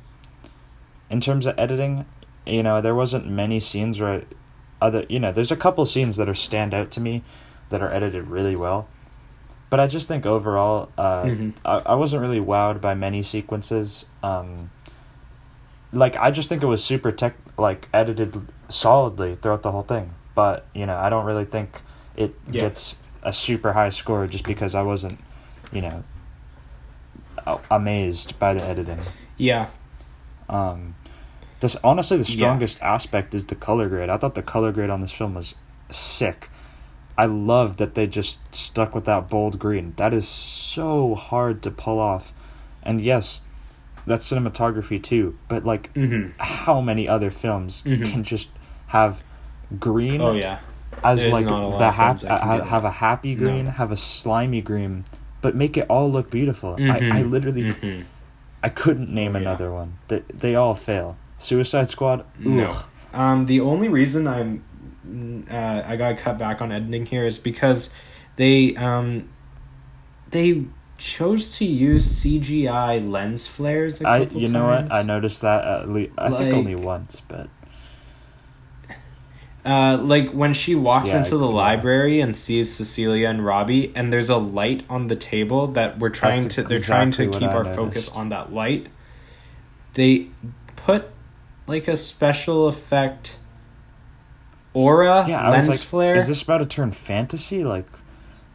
[1.11, 2.05] in terms of editing.
[2.46, 4.24] You know, there wasn't many scenes where
[4.80, 7.22] other you know, there's a couple scenes that are stand out to me
[7.68, 8.88] that are edited really well.
[9.70, 11.53] But I just think overall, uh, Mhm.
[11.64, 14.05] I, I wasn't really wowed by many sequences.
[14.22, 14.70] Um,
[15.92, 18.36] like I just think it was super tech, like edited
[18.68, 20.14] solidly throughout the whole thing.
[20.34, 21.82] But you know, I don't really think
[22.16, 22.62] it Yeah.
[22.62, 25.18] gets a super high score just because I wasn't,
[25.72, 26.03] you know,
[27.70, 28.99] amazed by the editing.
[29.36, 29.66] Yeah,
[30.49, 30.95] Um,
[31.61, 32.36] this honestly the Yeah.
[32.36, 34.11] strongest aspect is the color grade.
[34.11, 35.55] I thought the color grade on this film was
[35.90, 36.51] sick.
[37.16, 39.93] I love that they just stuck with that bold green.
[39.97, 42.32] That is so hard to pull off.
[42.82, 43.40] And yes,
[44.07, 45.36] that's cinematography too.
[45.49, 48.11] But like, hmm how many other films Mhm.
[48.11, 48.49] can just
[48.88, 49.22] have
[49.78, 50.59] green oh yeah,
[51.05, 52.66] as There's like not a lot the hap- ha- that.
[52.66, 53.70] have a happy green, No.
[53.70, 55.05] have a slimy green,
[55.43, 56.76] but make it all look beautiful.
[56.76, 57.12] Mhm.
[57.12, 58.05] I, I literally Mhm.
[58.62, 59.43] I couldn't name Oh, yeah.
[59.49, 59.99] another one.
[60.09, 61.16] They they all fail.
[61.36, 62.24] Suicide Squad.
[62.38, 62.68] No.
[62.70, 62.84] Ugh.
[63.12, 64.62] Um, the only reason I'm
[65.51, 67.90] uh, I got cut back on editing here is because
[68.36, 69.28] they um,
[70.30, 70.64] they
[70.97, 74.01] chose to use CGI lens flares.
[74.01, 74.90] a I couple you know what?
[74.93, 77.49] I noticed that at least I think only once, but
[79.64, 84.12] Uh, like when she walks Yeah, into the library and sees Cecilia and Robbie, and
[84.12, 86.62] there's a light on the table that we're trying That's to.
[86.64, 88.88] They're trying to keep I our focus on that light.
[89.94, 90.28] They
[90.74, 91.10] put
[91.68, 93.38] like a special effect
[94.74, 96.16] aura Yeah, lens like, flare.
[96.16, 97.62] is this about to turn fantasy?
[97.62, 97.86] Like,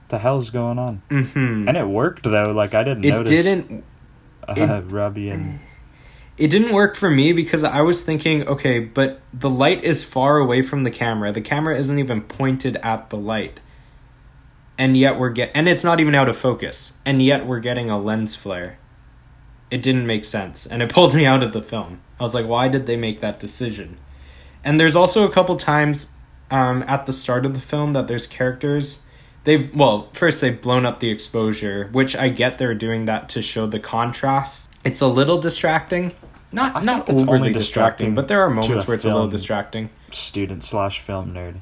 [0.10, 1.02] the hell's going on?
[1.10, 2.52] hmm And it worked though.
[2.52, 3.46] Like I didn't notice.
[3.46, 3.84] It notice didn't.
[4.72, 5.60] uh, Robbie and
[6.38, 10.38] It didn't work for me because I was thinking, okay, but the light is far
[10.38, 11.32] away from the camera.
[11.32, 13.60] The camera isn't even pointed at the light.
[14.78, 16.94] And yet we're get and it's not even out of focus.
[17.06, 18.78] And yet we're getting a lens flare.
[19.72, 22.02] It didn't make sense and it pulled me out of the film.
[22.20, 23.98] I was like, why did they make that decision?
[24.64, 26.12] And there's also a couple times
[26.52, 29.04] um, at the start of the film that there's characters
[29.44, 33.42] they've well first they've blown up the exposure which i get they're doing that to
[33.42, 36.14] show the contrast it's a little distracting
[36.52, 39.10] not I not it's overly only distracting, distracting but there are moments where it's a
[39.10, 41.60] little distracting student slash film nerd,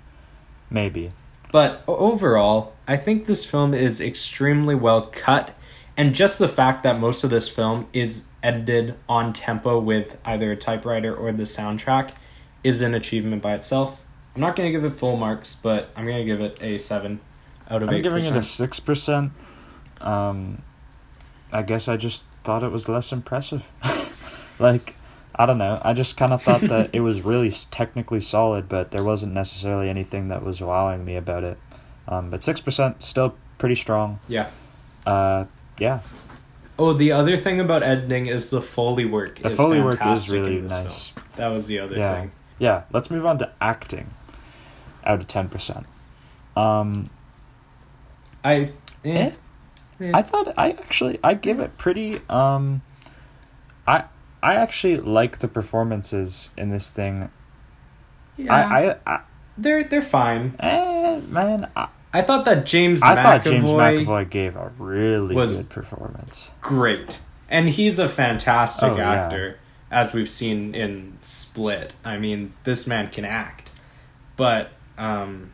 [0.70, 1.12] maybe.
[1.52, 5.56] but overall i think this film is extremely well cut
[5.98, 10.52] and just the fact that most of this film is edited on tempo with either
[10.52, 12.12] a typewriter or the soundtrack
[12.64, 14.06] is an achievement by itself
[14.36, 16.78] i'm not going to give it full marks but i'm going to give it a
[16.78, 17.20] 7
[17.70, 19.32] out of 8 I'm giving it a six percent.
[20.02, 20.62] Um,
[21.52, 23.72] I guess I just thought it was less impressive.
[24.60, 24.96] like,
[25.36, 25.80] I don't know.
[25.84, 29.90] I just kind of thought that it was really technically solid, but there wasn't necessarily
[29.90, 31.58] anything that was wowing me about it.
[32.08, 34.20] Um, but six percent still pretty strong.
[34.28, 34.48] yeah
[35.06, 35.46] Uh,
[35.80, 36.00] yeah,
[36.78, 39.40] Oh, the other thing about editing is the foley work.
[39.40, 41.10] the foley work is really nice.
[41.10, 41.26] film.
[41.38, 42.14] That was the other Yeah.
[42.22, 42.32] thing.
[42.60, 44.10] Yeah, let's move on to acting.
[45.06, 45.86] Out of ten percent.
[46.56, 47.10] Um,
[48.44, 48.72] I
[49.04, 49.32] eh, Eh?
[50.02, 50.12] eh.
[50.14, 52.82] I thought I actually I give it pretty um
[54.46, 57.30] I I actually like the performances in this thing.
[58.38, 59.20] yeah, I, I I
[59.58, 60.54] they're they're fine.
[60.60, 65.34] eh, man I, I thought that James I McAvoy, thought James McAvoy gave a really
[65.36, 66.52] good performance.
[66.62, 67.20] great,
[67.50, 69.12] and he's a fantastic Oh, yeah.
[69.26, 69.60] actor,
[69.92, 71.94] as we've seen in Split.
[72.06, 73.72] I mean, this man can act,
[74.38, 75.52] but um,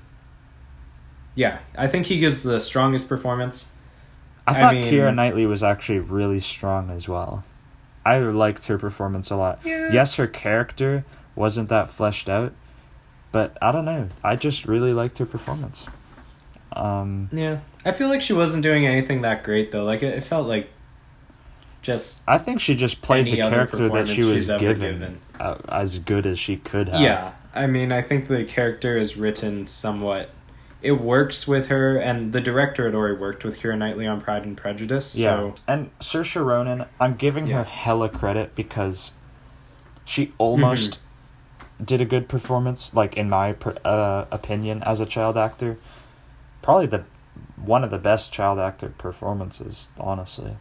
[1.35, 3.69] yeah, I think he gives the strongest performance.
[4.45, 7.43] I I thought mean- Keira Knightley was actually really strong as well.
[8.05, 9.59] I liked her performance a lot.
[9.63, 9.91] Yeah.
[9.91, 12.53] Yes, her character wasn't that fleshed out,
[13.31, 14.09] but I don't know.
[14.23, 15.87] I just really liked her performance.
[16.73, 19.83] Um Yeah, I feel like she wasn't doing anything that great though.
[19.83, 20.69] Like it, it felt like
[21.81, 25.21] just I think she just played the character that she was given, given.
[25.39, 27.01] Uh, as good as she could have.
[27.01, 30.29] Yeah, I mean, I think the character is written somewhat.
[30.81, 34.43] It works with her, and the director had already worked with Keira Knightley on Pride
[34.45, 35.15] and Prejudice.
[35.15, 35.35] Yeah.
[35.35, 37.57] So And Saoirse Ronan, I'm giving Yeah.
[37.57, 39.13] her hella credit because
[40.05, 41.83] she almost Mm-hmm.
[41.85, 43.55] did a good performance, like in my
[43.85, 45.77] uh, opinion, as a child actor.
[46.61, 47.03] Probably the
[47.63, 50.57] one of the best child actor performances, honestly.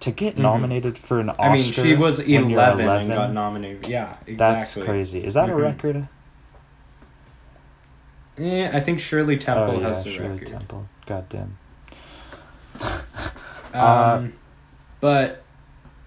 [0.00, 0.40] To get Mhm.
[0.42, 3.86] nominated for an Oscar, I mean, she was when 11, 11, and got nominated.
[3.86, 4.34] Yeah, exactly.
[4.36, 5.24] That's crazy.
[5.24, 5.52] Is that Mhm.
[5.52, 6.08] a record?
[8.38, 10.46] Eh, I think Shirley Temple oh yeah, has the Shirley record.
[10.48, 10.88] Temple.
[11.06, 11.58] God damn.
[13.74, 14.26] Um, Uh,
[15.00, 15.42] but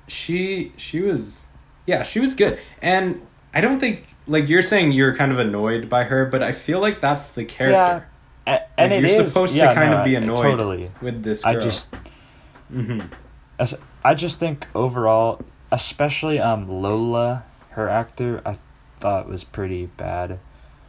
[0.07, 1.45] she she was
[1.85, 3.21] yeah she was good, and
[3.53, 6.79] I don't think like you're saying you're kind of annoyed by her, but I feel
[6.79, 8.07] like that's the character
[8.47, 10.37] A- and Like, you're is- supposed to kind no, of be I- annoyed.
[10.41, 10.91] Totally.
[11.01, 11.43] with this.
[11.43, 11.55] Girl.
[11.55, 11.93] I just
[12.69, 12.99] hmm
[13.59, 18.55] As- I just think overall, especially um Lola, her actor, I
[18.99, 20.39] thought was pretty bad.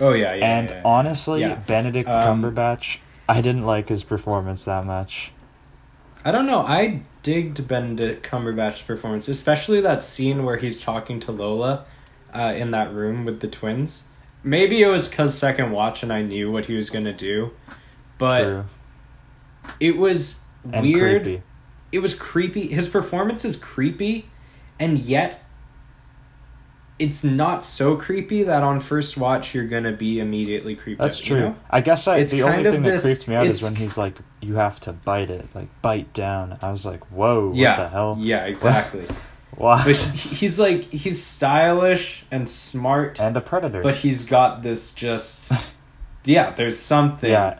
[0.01, 0.59] Oh yeah, yeah.
[0.59, 0.83] and yeah, yeah.
[0.85, 1.55] honestly, Yeah.
[1.55, 5.33] Benedict Um, Cumberbatch, I didn't like his performance that much.
[6.25, 6.61] I don't know.
[6.61, 11.85] I digged Benedict Cumberbatch's performance, especially that scene where he's talking to Lola
[12.35, 14.05] uh, in that room with the twins.
[14.45, 17.53] Maybe it was because second watch and I knew what he was gonna do,
[18.19, 18.65] but True.
[19.79, 20.41] it was
[20.73, 21.23] And weird.
[21.23, 21.43] creepy.
[21.93, 22.69] It was creepy.
[22.69, 24.27] His performance is creepy,
[24.81, 25.45] and yet
[27.03, 31.01] it's not so creepy that on first watch you're gonna be immediately creeped.
[31.01, 31.37] That's out, true.
[31.37, 31.57] You know?
[31.71, 33.99] I guess I, It's the only thing this- that creeped me out is when he's
[33.99, 37.89] like, "You have to bite it, like bite down." I was like, "Whoa, what the
[37.89, 38.17] hell?
[38.21, 39.05] Yeah, exactly.
[39.57, 43.21] Why?" but he's like he's stylish and smart.
[43.21, 43.83] and a predator.
[43.83, 45.53] but he's got this just
[46.25, 47.59] yeah there's something yeah,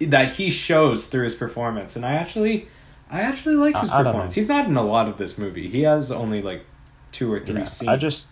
[0.00, 2.68] that he shows through his performance and i actually
[3.10, 4.40] i actually like his I- I performance know.
[4.40, 6.64] he's not in a lot of this movie he has only like
[7.10, 7.64] two or three yeah.
[7.64, 8.28] scenes I just,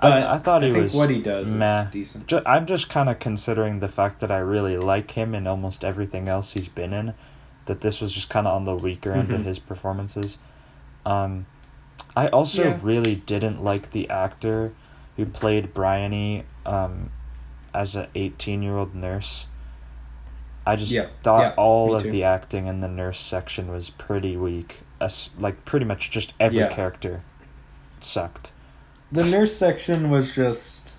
[0.00, 1.84] but I, I thought he think was what he does meh.
[1.86, 5.34] is decent Ju- I'm just kind of considering the fact that I really like him
[5.34, 7.14] in almost everything else he's been in.
[7.66, 9.44] That this was just kind of on the weaker end of Mhm.
[9.44, 10.38] his performances.
[11.04, 11.46] Um,
[12.16, 12.78] I also Yeah.
[12.82, 14.72] really didn't like the actor
[15.16, 16.44] who played Briony.
[16.64, 17.10] Um,
[17.74, 19.46] as an 18 year old nurse.
[20.66, 22.10] I just Yeah, thought yeah, all of too.
[22.10, 24.80] the acting in the nurse section was pretty weak.
[25.00, 26.68] As, like pretty much just every Yeah.
[26.70, 27.20] character
[28.00, 28.52] sucked.
[29.12, 30.92] The nurse section was just.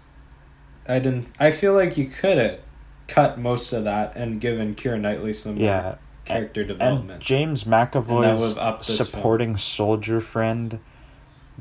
[0.87, 1.27] I didn't.
[1.39, 2.59] I feel like you could have
[3.07, 5.95] cut most of that and given Keira Knightley some Yeah,
[6.25, 7.21] character and development.
[7.21, 8.95] James And that McAvoy's upped film.
[8.97, 10.79] supporting soldier friend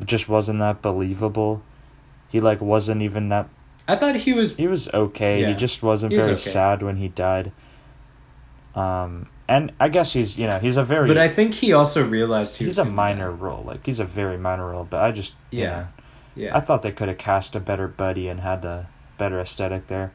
[0.04, 1.62] just wasn't that believable.
[2.28, 3.48] He like wasn't even that
[3.88, 4.56] I thought he was.
[4.56, 5.40] He was okay.
[5.42, 5.48] Yeah.
[5.48, 6.50] He just wasn't He was very okay.
[6.50, 7.52] sad when he died.
[8.74, 12.06] Um, and I guess he's you know he's a very But I think he also
[12.06, 13.62] realized he he's was a minor role.
[13.64, 14.84] Like he's a very minor role.
[14.88, 15.70] But I just you Yeah.
[15.70, 15.86] know,
[16.36, 16.54] Yeah.
[16.56, 20.12] I thought they could have cast a better buddy and had a better aesthetic there.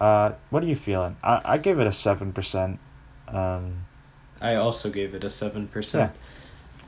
[0.00, 1.16] Uh, what are you feeling?
[1.24, 2.78] I I gave it a seven percent.
[3.26, 3.86] Um,
[4.40, 6.12] I also gave it a seven percent.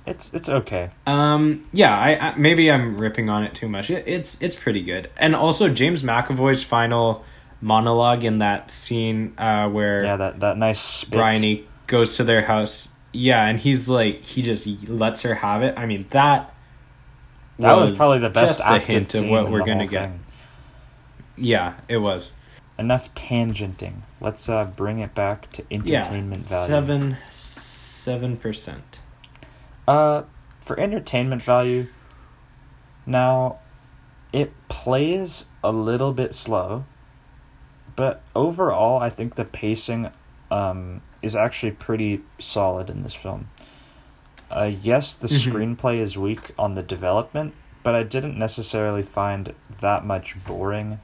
[0.06, 0.90] it's it's okay.
[1.06, 3.90] Um, yeah, I, I maybe I'm ripping on it too much.
[3.90, 7.24] It, it's it's pretty good, and also James McAvoy's final
[7.60, 11.18] monologue in that scene uh, where Yeah, that that nice spit.
[11.18, 12.88] Briony goes to their house.
[13.12, 15.74] Yeah, and he's like he just lets her have it.
[15.76, 16.54] I mean that.
[17.60, 20.10] That was, probably the best just acted hint scene of what we're gonna get.
[20.10, 20.20] thing.
[21.36, 22.34] Yeah, it was.
[22.78, 24.02] Enough tangenting.
[24.20, 26.68] Let's uh, bring it back to Yeah, entertainment value.
[26.68, 29.00] seven seven percent.
[29.86, 30.22] Uh,
[30.60, 31.86] for entertainment value,
[33.06, 33.58] now
[34.32, 36.84] it plays a little bit slow,
[37.96, 40.10] but overall, I think the pacing
[40.50, 43.48] um, is actually pretty solid in this film.
[44.50, 45.52] Uh, yes, the Mhm.
[45.76, 50.98] screenplay is weak on the development, but I didn't necessarily find that much boring.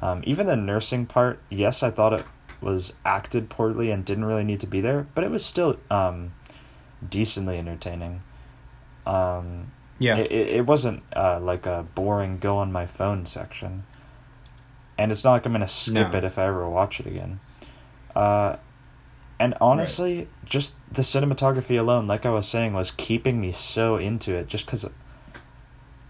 [0.00, 2.24] Um, even the nursing part, yes, I thought it
[2.60, 6.32] was acted poorly and didn't really need to be there, but it was still um,
[7.08, 8.22] decently entertaining.
[9.06, 13.82] Um, Yeah, it, it wasn't uh, like a boring go on my phone section.
[14.98, 16.18] And it's not like I'm going to skip No.
[16.18, 17.40] it if I ever watch it again.
[18.14, 18.56] Uh,
[19.42, 24.34] and honestly, just the cinematography alone, like I was saying, was keeping me so into
[24.36, 24.88] it just because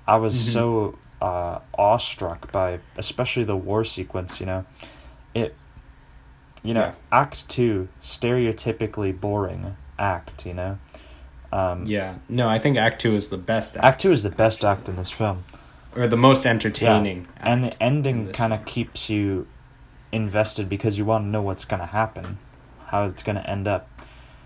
[0.07, 0.53] I was Mhm.
[0.53, 4.65] so uh, awestruck by, especially the war sequence, you know.
[5.35, 5.55] It,
[6.65, 6.93] you know, Yeah.
[7.13, 10.79] Act 2, stereotypically boring act, you know.
[11.53, 12.15] Um, yeah.
[12.29, 14.89] No, I think Act Two is the best act, Act two is the best act
[14.89, 15.45] in this film,
[15.95, 17.29] or the most entertaining.
[17.41, 19.47] and act the ending kind of keeps you
[20.13, 22.39] invested because you want to know what's going to happen,
[22.93, 23.89] how it's going to end up.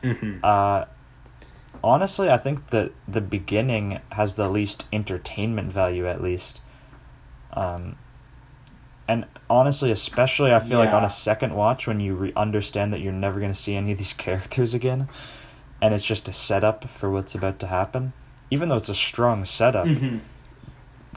[0.03, 0.39] Mhm.
[0.43, 0.85] Uh,
[1.85, 6.63] honestly, I think that the beginning has the least entertainment value, at least.
[7.53, 7.97] Um,
[9.09, 13.01] and honestly, especially, I feel like on a second watch, when you re- understand that
[13.01, 15.09] you're never going to see any of these characters again,
[15.83, 18.13] and it's just a setup for what's about to happen.
[18.51, 20.21] Even though it's a strong setup, Mhm.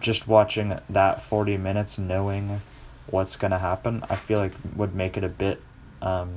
[0.02, 2.62] just watching that 40 minutes knowing
[3.08, 5.60] what's going to happen i feel like would make it a bit
[6.02, 6.30] um,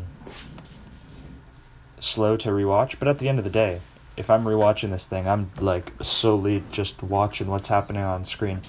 [2.03, 3.81] slow to rewatch but at the end of the day
[4.17, 8.61] if i'm rewatching this thing i'm like solely just watching what's happening on screen.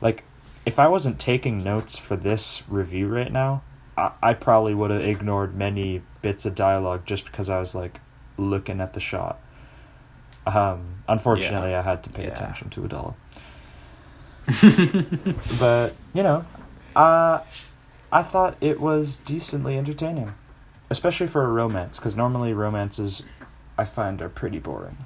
[0.00, 0.24] Like
[0.66, 3.62] if i wasn't taking notes for this review right now
[3.96, 8.00] i, I probably would have ignored many bits of dialogue just because i was like
[8.36, 9.38] looking at the shot.
[10.46, 12.28] Um, unfortunately i had to pay Yeah.
[12.30, 13.16] attention to all.
[15.60, 16.44] But you know,
[16.96, 17.40] uh,
[18.10, 20.32] I thought it was decently entertaining,
[20.90, 21.98] especially for a romance.
[21.98, 23.22] Because normally romances,
[23.76, 24.96] I find are pretty boring.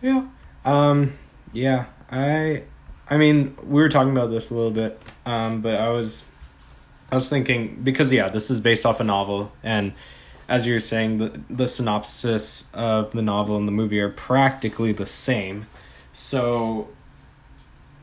[0.00, 0.26] Yeah.
[0.64, 1.14] Um
[1.52, 2.62] yeah, I
[3.10, 5.00] I mean, we were talking about this a little bit.
[5.26, 6.28] Um but I was
[7.10, 9.92] I was thinking because yeah, this is based off a novel and
[10.48, 14.92] as you were saying the the synopsis of the novel and the movie are practically
[14.92, 15.66] the same.
[16.12, 16.88] So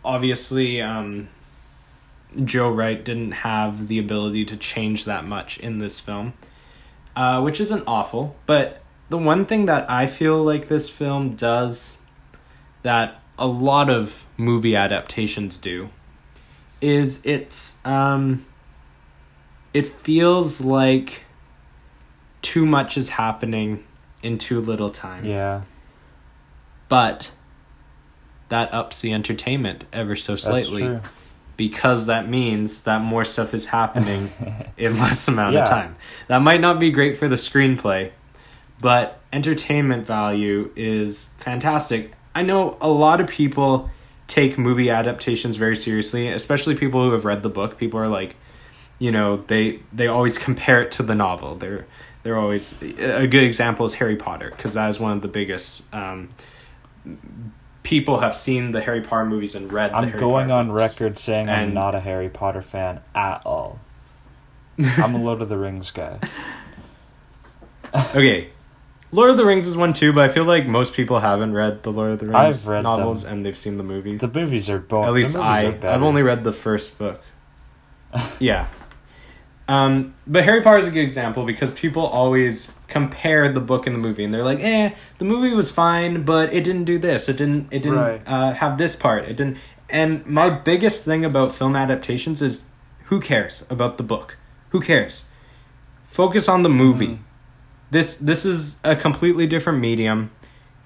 [0.04, 1.30] obviously um
[2.44, 6.34] Joe Wright didn't have the ability to change that much in this film.
[7.16, 12.00] Uh, which isn't awful, but the one thing that I feel like this film does
[12.84, 15.90] that a lot of movie adaptations do
[16.82, 18.46] is it's um
[19.74, 21.24] it feels like
[22.42, 23.84] too much is happening
[24.22, 25.24] in too little time.
[25.26, 25.62] Yeah,
[26.90, 27.32] But
[28.50, 31.02] that ups the entertainment ever so that's slightly true.
[31.58, 34.30] Because that means that more stuff is happening
[34.78, 35.64] in less amount Yeah.
[35.64, 35.96] of time.
[36.28, 38.12] That might not be great for the screenplay,
[38.82, 42.14] but entertainment value is fantastic.
[42.34, 43.90] I know a lot of people
[44.28, 47.78] take movie adaptations very seriously, especially people who have read the book.
[47.78, 48.36] People are like,
[49.00, 51.56] you know, they they always compare it to the novel.
[51.56, 51.86] They're
[52.24, 55.94] they're always a good example is Harry Potter because that is one of the biggest
[55.94, 56.30] um,
[57.86, 59.92] people have seen the Harry Potter movies and read.
[59.94, 61.00] I'm going Potter on books.
[61.00, 63.80] record saying I'm not a Harry Potter fan at all.
[64.78, 66.20] I'm a Lord of the Rings guy.
[68.14, 68.50] Okay,
[69.14, 71.84] Lord of the Rings is one too, but I feel like most people haven't read
[71.84, 73.34] the Lord of the Rings novels them.
[73.34, 74.20] and they've seen the movies.
[74.20, 75.08] The movies are boring.
[75.08, 77.22] At least I, I've only read the first book.
[78.40, 78.68] yeah.
[79.68, 83.96] Um, but Harry Potter is a good example because people always compare the book and
[83.96, 87.28] the movie, and they're like, "Eh, the movie was fine, but it didn't do this.
[87.28, 87.68] It didn't.
[87.72, 88.22] It didn't Right.
[88.28, 89.24] uh, have this part.
[89.26, 89.58] It didn't."
[89.90, 92.66] And my biggest thing about film adaptations is,
[93.06, 94.38] who cares about the book?
[94.70, 95.30] Who cares?
[96.08, 97.08] Focus on the movie.
[97.08, 97.18] Mhm.
[97.92, 100.30] This this is a completely different medium.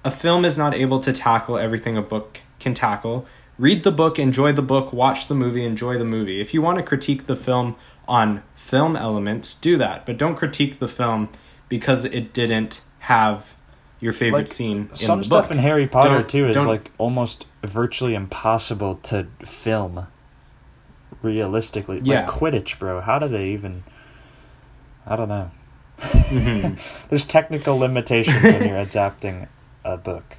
[0.04, 3.26] A film is not able to tackle everything a book can tackle.
[3.58, 6.40] Read the book, enjoy the book, watch the movie, enjoy the movie.
[6.40, 7.74] If you want to critique the film
[8.10, 11.28] on film elements, do that, but don't critique the film
[11.70, 13.56] because it didn't have
[14.00, 15.52] your favorite Like, scene in Some the stuff book.
[15.52, 20.06] in Harry Potter Don't- too is don't- like almost virtually impossible to film.
[21.22, 22.20] Realistically, Yeah.
[22.20, 23.00] like Quidditch, bro.
[23.00, 23.84] How do they even?
[25.06, 25.50] I don't know.
[25.98, 27.08] Mhm.
[27.08, 29.46] There's technical limitations when you're adapting
[29.84, 30.38] a book.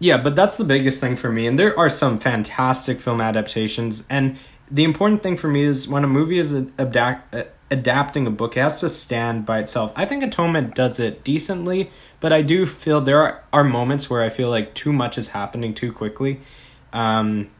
[0.00, 1.46] Yeah, but that's the biggest thing for me.
[1.46, 4.04] And there are some fantastic film adaptations.
[4.10, 4.38] And
[4.70, 7.34] the important thing for me is when a movie is adapt-
[7.70, 9.92] adapting a book, it has to stand by itself.
[9.96, 11.90] I think Atonement does it decently,
[12.20, 15.30] but I do feel there are, are moments where I feel like too much is
[15.30, 16.40] happening too quickly.
[16.92, 17.50] Um,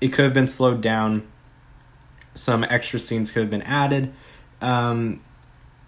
[0.00, 1.26] it could have been slowed down.
[2.34, 4.12] Some extra scenes could have been added.
[4.60, 5.20] Um,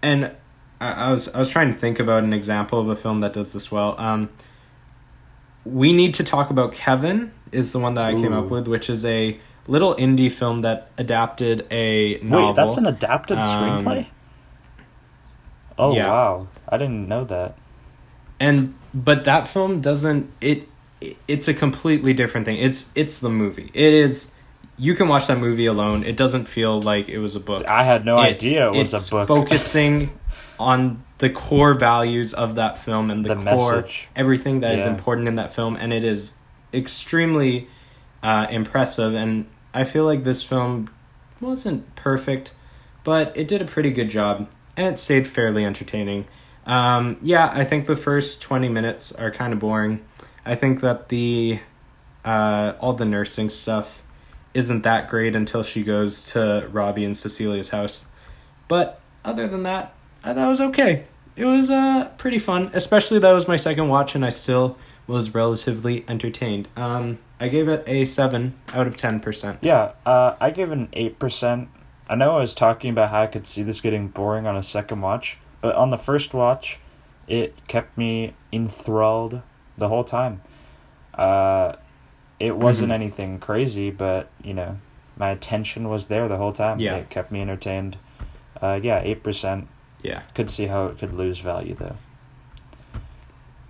[0.01, 0.35] and
[0.79, 3.33] I, I was I was trying to think about an example of a film that
[3.33, 3.95] does this well.
[3.99, 4.29] Um,
[5.63, 8.89] we need to talk about Kevin is the one that I came up with, which
[8.89, 12.47] is a little indie film that adapted a novel.
[12.47, 14.07] Wait, that's an adapted Um, screenplay?
[15.77, 16.07] Oh yeah.
[16.07, 16.47] wow.
[16.67, 17.55] I didn't know that.
[18.39, 20.67] and but that film doesn't it,
[20.99, 22.57] it it's a completely different thing.
[22.57, 23.71] It's it's the movie.
[23.73, 24.31] It is
[24.77, 26.03] you can watch that movie alone.
[26.03, 27.65] It doesn't feel like it was a book.
[27.67, 29.27] I had no It- idea it was a book.
[29.27, 30.11] focusing
[30.59, 34.09] on the core values of that film and the, The core message.
[34.15, 34.89] everything that is Yeah.
[34.91, 36.33] important in that film and it is
[36.73, 37.67] extremely
[38.23, 40.89] uh, impressive and i feel like this film
[41.39, 42.53] wasn't perfect
[43.03, 44.47] but it did a pretty good job
[44.77, 46.25] and it stayed fairly entertaining
[46.65, 50.03] um, yeah i think the first 20 minutes are kind of boring
[50.45, 51.59] i think that the
[52.23, 54.03] uh, all the nursing stuff
[54.53, 58.05] isn't that great until she goes to robbie and cecilia's house
[58.67, 59.93] but other than that
[60.23, 61.05] I thought it was okay.
[61.35, 65.33] It was uh pretty fun, especially that was my second watch, and I still was
[65.33, 66.67] relatively entertained.
[66.75, 69.59] Um, I gave it a seven out of ten percent.
[69.61, 71.67] Yeah, uh, I gave it an eight percent.
[72.07, 74.63] I know I was talking about how I could see this getting boring on a
[74.63, 76.79] second watch, but on the first watch,
[77.27, 79.41] it kept me enthralled
[79.77, 80.41] the whole time.
[81.15, 81.73] Uh,
[82.39, 82.95] it wasn't Mhm.
[82.95, 84.77] anything crazy, but you know,
[85.17, 86.79] my attention was there the whole time.
[86.79, 86.95] Yeah.
[86.97, 87.97] it kept me entertained.
[88.61, 89.67] Uh, yeah, eight percent.
[90.03, 90.21] Yeah.
[90.35, 91.95] Could see how it could lose value though.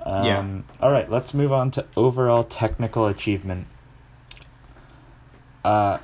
[0.06, 0.62] Um, Yeah.
[0.82, 3.68] All right, let's move on to overall technical achievement.
[5.64, 6.00] Uh,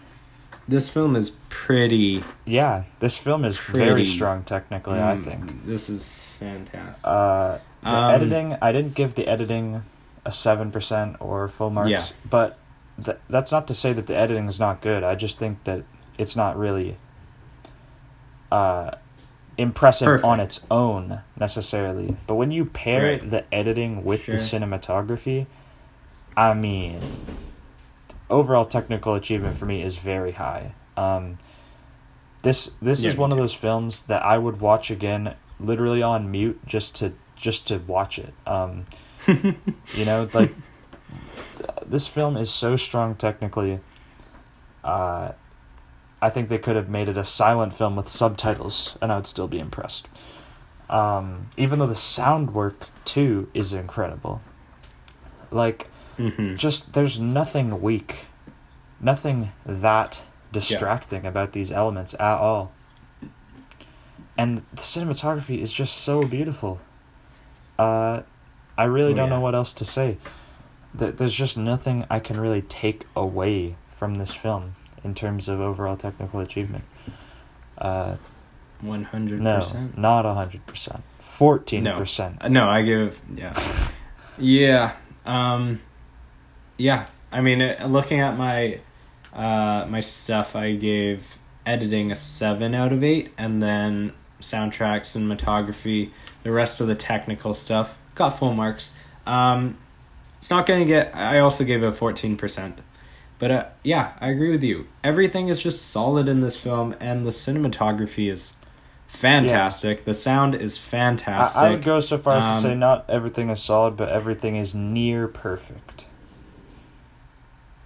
[0.68, 2.24] This film is pretty.
[2.46, 5.00] yeah, this film is very strong technically.
[5.00, 5.66] I mm, think.
[5.66, 7.06] this is fantastic.
[7.08, 9.82] Uh, the Um, editing, I didn't give the editing
[10.26, 12.04] a seven percent or full marks, Yeah.
[12.30, 12.58] but
[13.04, 15.04] th- that's not to say that the editing is not good.
[15.04, 15.84] I just think that
[16.18, 16.98] it's not really
[18.52, 18.92] uh,
[19.58, 20.26] impressive Perfect.
[20.26, 22.16] on its own necessarily.
[22.28, 23.30] But when you pair Right.
[23.30, 25.48] the editing with the cinematography,
[26.36, 27.02] I mean,
[28.30, 30.74] overall technical achievement for me is very high.
[30.96, 31.38] Um,
[32.44, 36.30] this this Yeah, is one of those films that I would watch again, literally on
[36.32, 38.34] mute, just to just to watch it.
[38.46, 38.86] Um,
[39.28, 40.54] you know, like
[41.86, 43.80] this film is so strong technically.
[44.84, 45.32] Uh,
[46.22, 49.28] I think they could have made it a silent film with subtitles, and I would
[49.28, 50.08] still be impressed.
[50.90, 54.42] Um, even though the sound work too is incredible.
[55.52, 55.88] Like,
[56.18, 58.26] hmm just there's nothing weak,
[59.00, 60.22] nothing that
[60.52, 62.72] distracting about these elements at all.
[64.38, 66.80] And the cinematography is just so beautiful.
[67.78, 68.22] Uh,
[68.78, 69.36] I really Oh, don't yeah.
[69.36, 70.18] know what else to say.
[70.98, 74.74] Th- There's just nothing I can really take away from this film
[75.08, 76.84] in terms of overall technical achievement.
[77.78, 78.18] Uh,
[78.82, 79.60] One hundred no,
[79.96, 81.02] not hundred percent.
[81.20, 82.38] Fourteen percent.
[82.42, 83.54] Uh, No, I give yeah,
[84.38, 85.82] yeah, um,
[86.78, 87.08] yeah.
[87.32, 88.80] I mean, uh, looking at my
[89.34, 96.12] uh, my stuff, I gave editing a seven out of eight, and then soundtrack, cinematography,
[96.44, 98.94] the rest of the technical stuff got full marks.
[99.26, 99.78] Um,
[100.38, 101.16] It's not gonna get.
[101.16, 102.78] I also gave it fourteen percent.
[103.40, 104.88] But uh, yeah, I agree with you.
[105.04, 108.56] Everything is just solid in this film, and the cinematography is
[109.06, 110.06] fantastic.
[110.06, 111.58] The sound is fantastic.
[111.62, 114.10] I, I would go so far as to Um, say not everything is solid, but
[114.10, 116.08] everything is near perfect.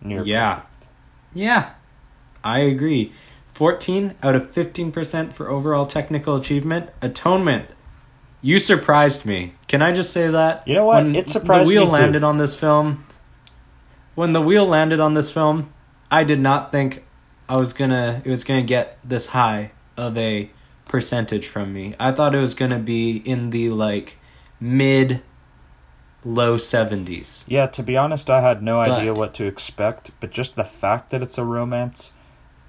[0.02, 0.56] Near Yeah.
[0.56, 0.88] perfect.
[1.34, 1.70] Yeah,
[2.44, 3.14] I agree.
[3.54, 6.90] 14 out of 15% for overall technical achievement.
[7.02, 7.66] Atonement.
[8.42, 9.54] You surprised me.
[9.68, 10.68] Can I just say that?
[10.68, 11.04] You know what?
[11.04, 11.76] When It surprised me.
[11.76, 13.06] the wheel me landed on this film.
[14.16, 15.74] When the wheel landed on this film,
[16.10, 17.06] I did not think
[17.48, 20.50] I was gonna it was gonna get this high of a
[20.88, 21.96] percentage from me.
[22.00, 24.18] I thought it was gonna be in the like
[24.60, 25.22] mid
[26.24, 27.46] low 70s.
[27.48, 30.64] Yeah, to be honest, I had no But- idea what to expect, but just the
[30.64, 32.14] fact that it's a romance,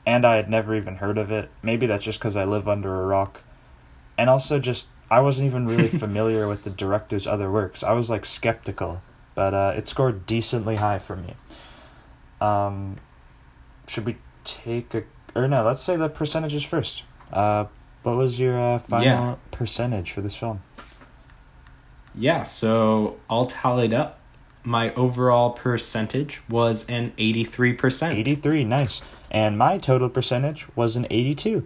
[0.07, 3.03] and I had never even heard of it, maybe that's just because I live under
[3.03, 3.43] a rock,
[4.17, 7.83] and also just I wasn't even really familiar with the director's other works.
[7.83, 9.03] I was like skeptical,
[9.35, 11.35] but uh, it scored decently high for me.
[12.41, 12.97] Um,
[13.87, 15.05] should we take a
[15.35, 15.65] or no?
[15.65, 17.05] Let's say the percentages first.
[17.33, 17.67] Uh,
[18.03, 19.35] what was your uh, final Yeah.
[19.51, 20.63] percentage for this film?
[22.15, 24.19] Yeah, so all tallied up,
[24.65, 28.11] my overall percentage was an 83%.
[28.15, 29.01] 83, nice.
[29.31, 31.65] And my total percentage was an 82.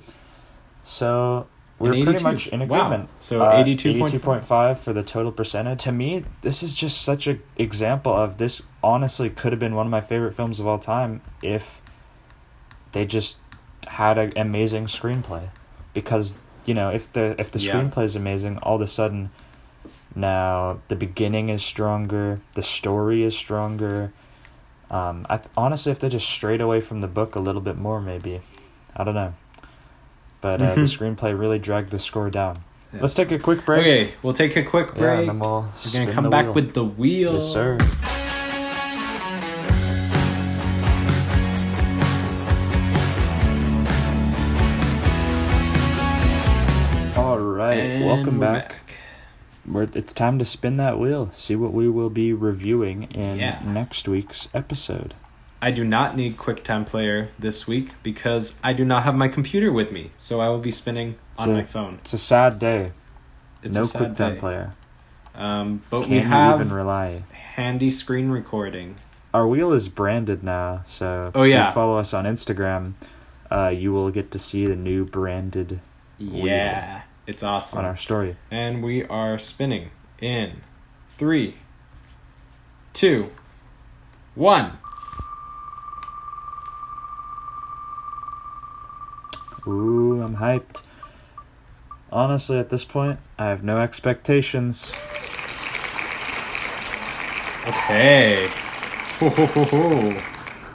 [0.84, 1.48] So
[1.78, 2.64] we're pretty much in Wow.
[2.86, 3.08] agreement.
[3.20, 4.42] So Uh, 82.5.
[4.42, 5.80] 82.5 for the total percentage.
[5.84, 9.86] To me, this is just such an example of this honestly could have been one
[9.86, 11.80] of my favorite films of all time if
[12.92, 13.36] they just
[13.86, 15.42] had an amazing screenplay.
[15.92, 17.74] Because, you know, if the if the Yeah.
[17.74, 19.30] screenplay is amazing, all of a sudden
[20.14, 24.12] now the beginning is stronger, the story is stronger.
[24.90, 27.76] Um, I th- honestly, if they just strayed away from the book a little bit
[27.76, 28.40] more, maybe,
[28.96, 29.34] I don't know.
[30.40, 31.16] But uh, the Mhm.
[31.16, 32.56] screenplay really dragged the score down.
[32.92, 33.00] Yeah.
[33.02, 33.80] Let's take a quick break.
[33.80, 35.00] Okay, we'll take a quick break.
[35.02, 36.54] Yeah, and then we'll We're going to come back wheel.
[36.54, 37.34] with the wheel.
[37.34, 37.78] Yes, sir.
[47.16, 48.82] All right, And welcome we're back.
[49.66, 51.30] We're, it's time to spin that wheel.
[51.32, 53.58] See what we will be reviewing in Yeah.
[53.64, 55.14] next week's episode.
[55.60, 59.72] I do not need QuickTime Player this week because I do not have my computer
[59.72, 60.10] with me.
[60.18, 61.94] So I will be spinning on So- my phone.
[61.94, 62.92] It's a sad day.
[63.62, 64.38] It's no QuickTime day.
[64.38, 64.72] player.
[65.34, 67.22] Um, but Can we have even rely?
[67.32, 68.96] handy screen recording.
[69.34, 71.68] Our wheel is branded now, so Oh, if yeah.
[71.68, 72.92] you follow us on Instagram,
[73.50, 75.80] uh, you will get to see the new branded
[76.18, 77.80] Yeah, it's awesome.
[77.80, 78.36] on our story.
[78.50, 80.62] And we are spinning in
[81.18, 81.56] three,
[82.94, 83.30] two,
[84.34, 84.78] one.
[89.66, 90.82] Ooh, I'm hyped.
[92.12, 94.92] Honestly, at this point, I have no expectations.
[97.66, 98.48] Okay.
[99.18, 100.22] Ho, ho, ho, ho.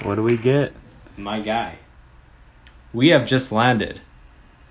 [0.03, 0.73] What do we get?
[1.17, 1.77] My guy.
[2.93, 4.01] We have just landed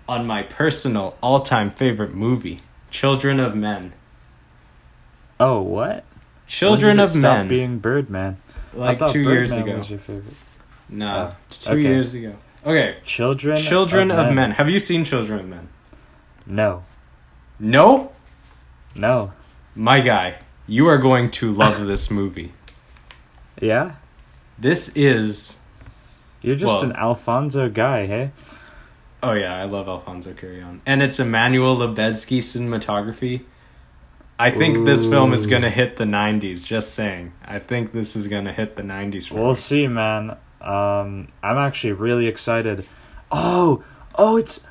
[0.08, 2.58] on my personal all time favorite movie,
[2.90, 3.92] Children of Men.
[5.38, 6.04] Oh, what?
[6.46, 7.48] Children When did it of stop Men.
[7.48, 8.36] being Birdman.
[8.74, 9.76] Like two years ago.
[9.78, 10.34] Was your favorite.
[10.88, 11.82] No, Oh, two okay.
[11.82, 12.34] years ago.
[12.64, 12.96] Okay.
[13.04, 13.56] Children.
[13.62, 14.34] Children of, of Men.
[14.34, 14.50] Men.
[14.52, 15.68] Have you seen Children of Men?
[16.46, 16.84] No,
[17.58, 18.12] No?
[18.94, 19.32] no.
[19.76, 22.52] My guy, you are going to love this movie.
[23.60, 23.92] Yeah,
[24.58, 25.58] This is.
[26.42, 28.30] you're just Well- an Alfonso guy, hey?
[29.22, 30.80] Oh, yeah, I love Alfonso Cuarón.
[30.86, 33.42] And it's Emmanuel Lubezki cinematography.
[34.38, 37.32] I think this film is going to hit the 90s, just saying.
[37.44, 39.54] I think this is going to hit the 90s for We'll me.
[39.56, 40.38] see, man.
[40.60, 42.84] Um, I'm actually really excited.
[43.32, 43.82] Oh,
[44.16, 44.66] oh, it's.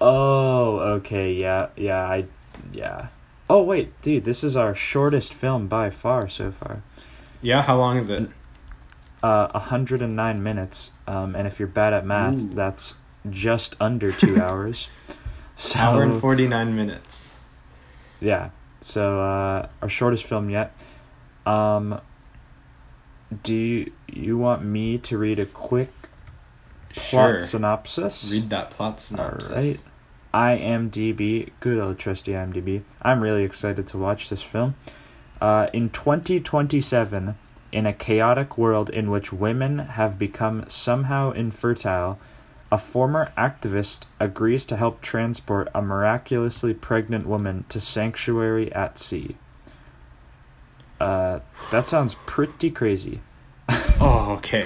[0.00, 2.24] Oh, okay, yeah, yeah, I,
[2.72, 3.08] yeah.
[3.50, 6.82] Oh wait, dude, this is our shortest film by far so far.
[7.42, 8.28] Yeah, how long is it?
[9.22, 10.92] Uh, 109 minutes.
[11.06, 12.48] Um, and if you're bad at math, Ooh.
[12.54, 12.94] that's
[13.30, 14.90] just under two hours.
[15.56, 17.30] So Hour and 49 minutes.
[18.20, 18.50] yeah,
[18.80, 20.72] so uh, our shortest film yet.
[21.46, 22.00] Um,
[23.42, 25.92] do you, you want me to read a quick
[26.94, 27.40] plot Sure.
[27.40, 28.30] synopsis?
[28.32, 29.50] Read that plot synopsis.
[29.50, 30.60] Alright.
[30.60, 32.82] IMDb, good old trusty IMDb.
[33.02, 34.74] I'm really excited to watch this film.
[35.40, 37.34] Uh, in 2027,
[37.72, 42.18] in a chaotic world in which women have become somehow infertile,
[42.70, 49.36] a former activist agrees to help transport a miraculously pregnant woman to sanctuary at sea.
[51.00, 53.20] Uh, that sounds pretty crazy.
[54.00, 54.64] Oh, okay.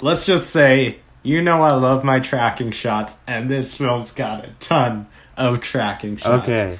[0.00, 4.50] Let's just say, you know I love my tracking shots, and this film's got a
[4.58, 5.06] ton
[5.36, 6.48] of tracking shots.
[6.48, 6.78] Okay.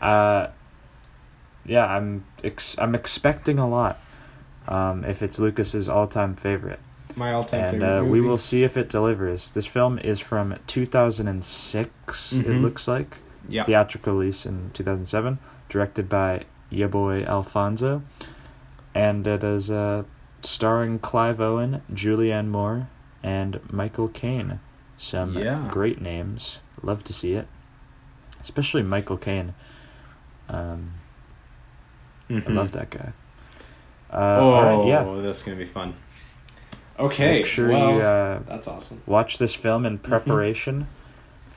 [0.00, 0.48] Uh,
[1.64, 3.98] yeah, I'm ex- I'm expecting a lot.
[4.68, 6.80] um, if it's Lucas's all-time favorite.
[7.16, 8.10] My all-time and favorite uh, movie.
[8.10, 9.52] we will see if it delivers.
[9.52, 12.32] This film is from 2006.
[12.32, 12.62] It Mhm.
[12.62, 13.18] looks like
[13.48, 13.62] Yeah.
[13.64, 15.38] theatrical release in 2007,
[15.68, 18.02] directed by ya boy Alfonso,
[18.94, 20.04] and it is uh,
[20.42, 22.88] starring Clive Owen, Julianne Moore,
[23.22, 24.60] and Michael Caine.
[24.96, 25.68] Some Yeah.
[25.70, 26.60] great names.
[26.82, 27.46] Love to see it,
[28.40, 29.54] especially Michael Caine.
[30.48, 30.92] Um,
[32.30, 32.54] I Mhm.
[32.54, 33.12] love that guy.
[34.10, 35.22] Uh, oh, right, yeah.
[35.22, 35.94] that's gonna be fun.
[36.98, 39.02] Okay, Make sure well, you uh, that's awesome.
[39.06, 40.08] watch this film in Mm-hmm.
[40.10, 40.86] preparation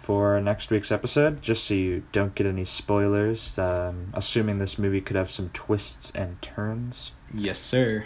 [0.09, 3.59] for next week's episode, just so you don't get any spoilers.
[3.59, 7.11] Um, assuming this movie could have some twists and turns.
[7.31, 8.05] Yes, sir.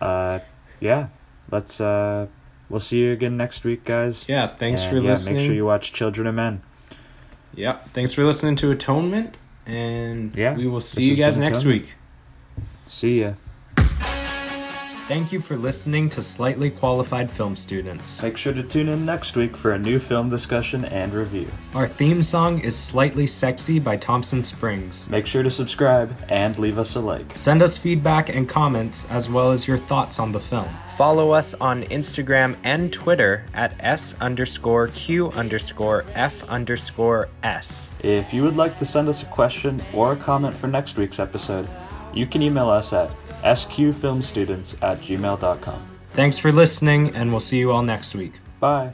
[0.00, 0.40] Uh,
[0.80, 1.06] yeah,
[1.52, 1.80] let's.
[1.80, 2.26] Uh,
[2.68, 4.28] we'll see you again next week, guys.
[4.28, 5.36] Yeah, thanks And, for yeah, listening.
[5.36, 6.62] Make sure you watch Children of Men.
[7.54, 11.82] Yeah, thanks for listening to Atonement, and Yeah, we will see you guys next Atonement.
[11.84, 11.94] week.
[12.88, 13.34] See ya.
[15.08, 18.22] Thank you for listening to Slightly Qualified Film Students.
[18.22, 21.48] Make sure to tune in next week for a new film discussion and review.
[21.72, 25.08] Our theme song is Slightly Sexy by Thompson Springs.
[25.08, 27.24] Make sure to subscribe and leave us a like.
[27.34, 30.68] Send us feedback and comments as well as your thoughts on the film.
[30.90, 37.98] Follow us on Instagram and Twitter at S underscore Q underscore F underscore S.
[38.04, 41.18] If you would like to send us a question or a comment for next week's
[41.18, 41.66] episode,
[42.12, 43.10] you can email us at
[43.42, 45.88] sqfilmstudents at gmail.com.
[45.96, 48.34] Thanks for listening, and we'll see you all next week.
[48.60, 48.92] Bye.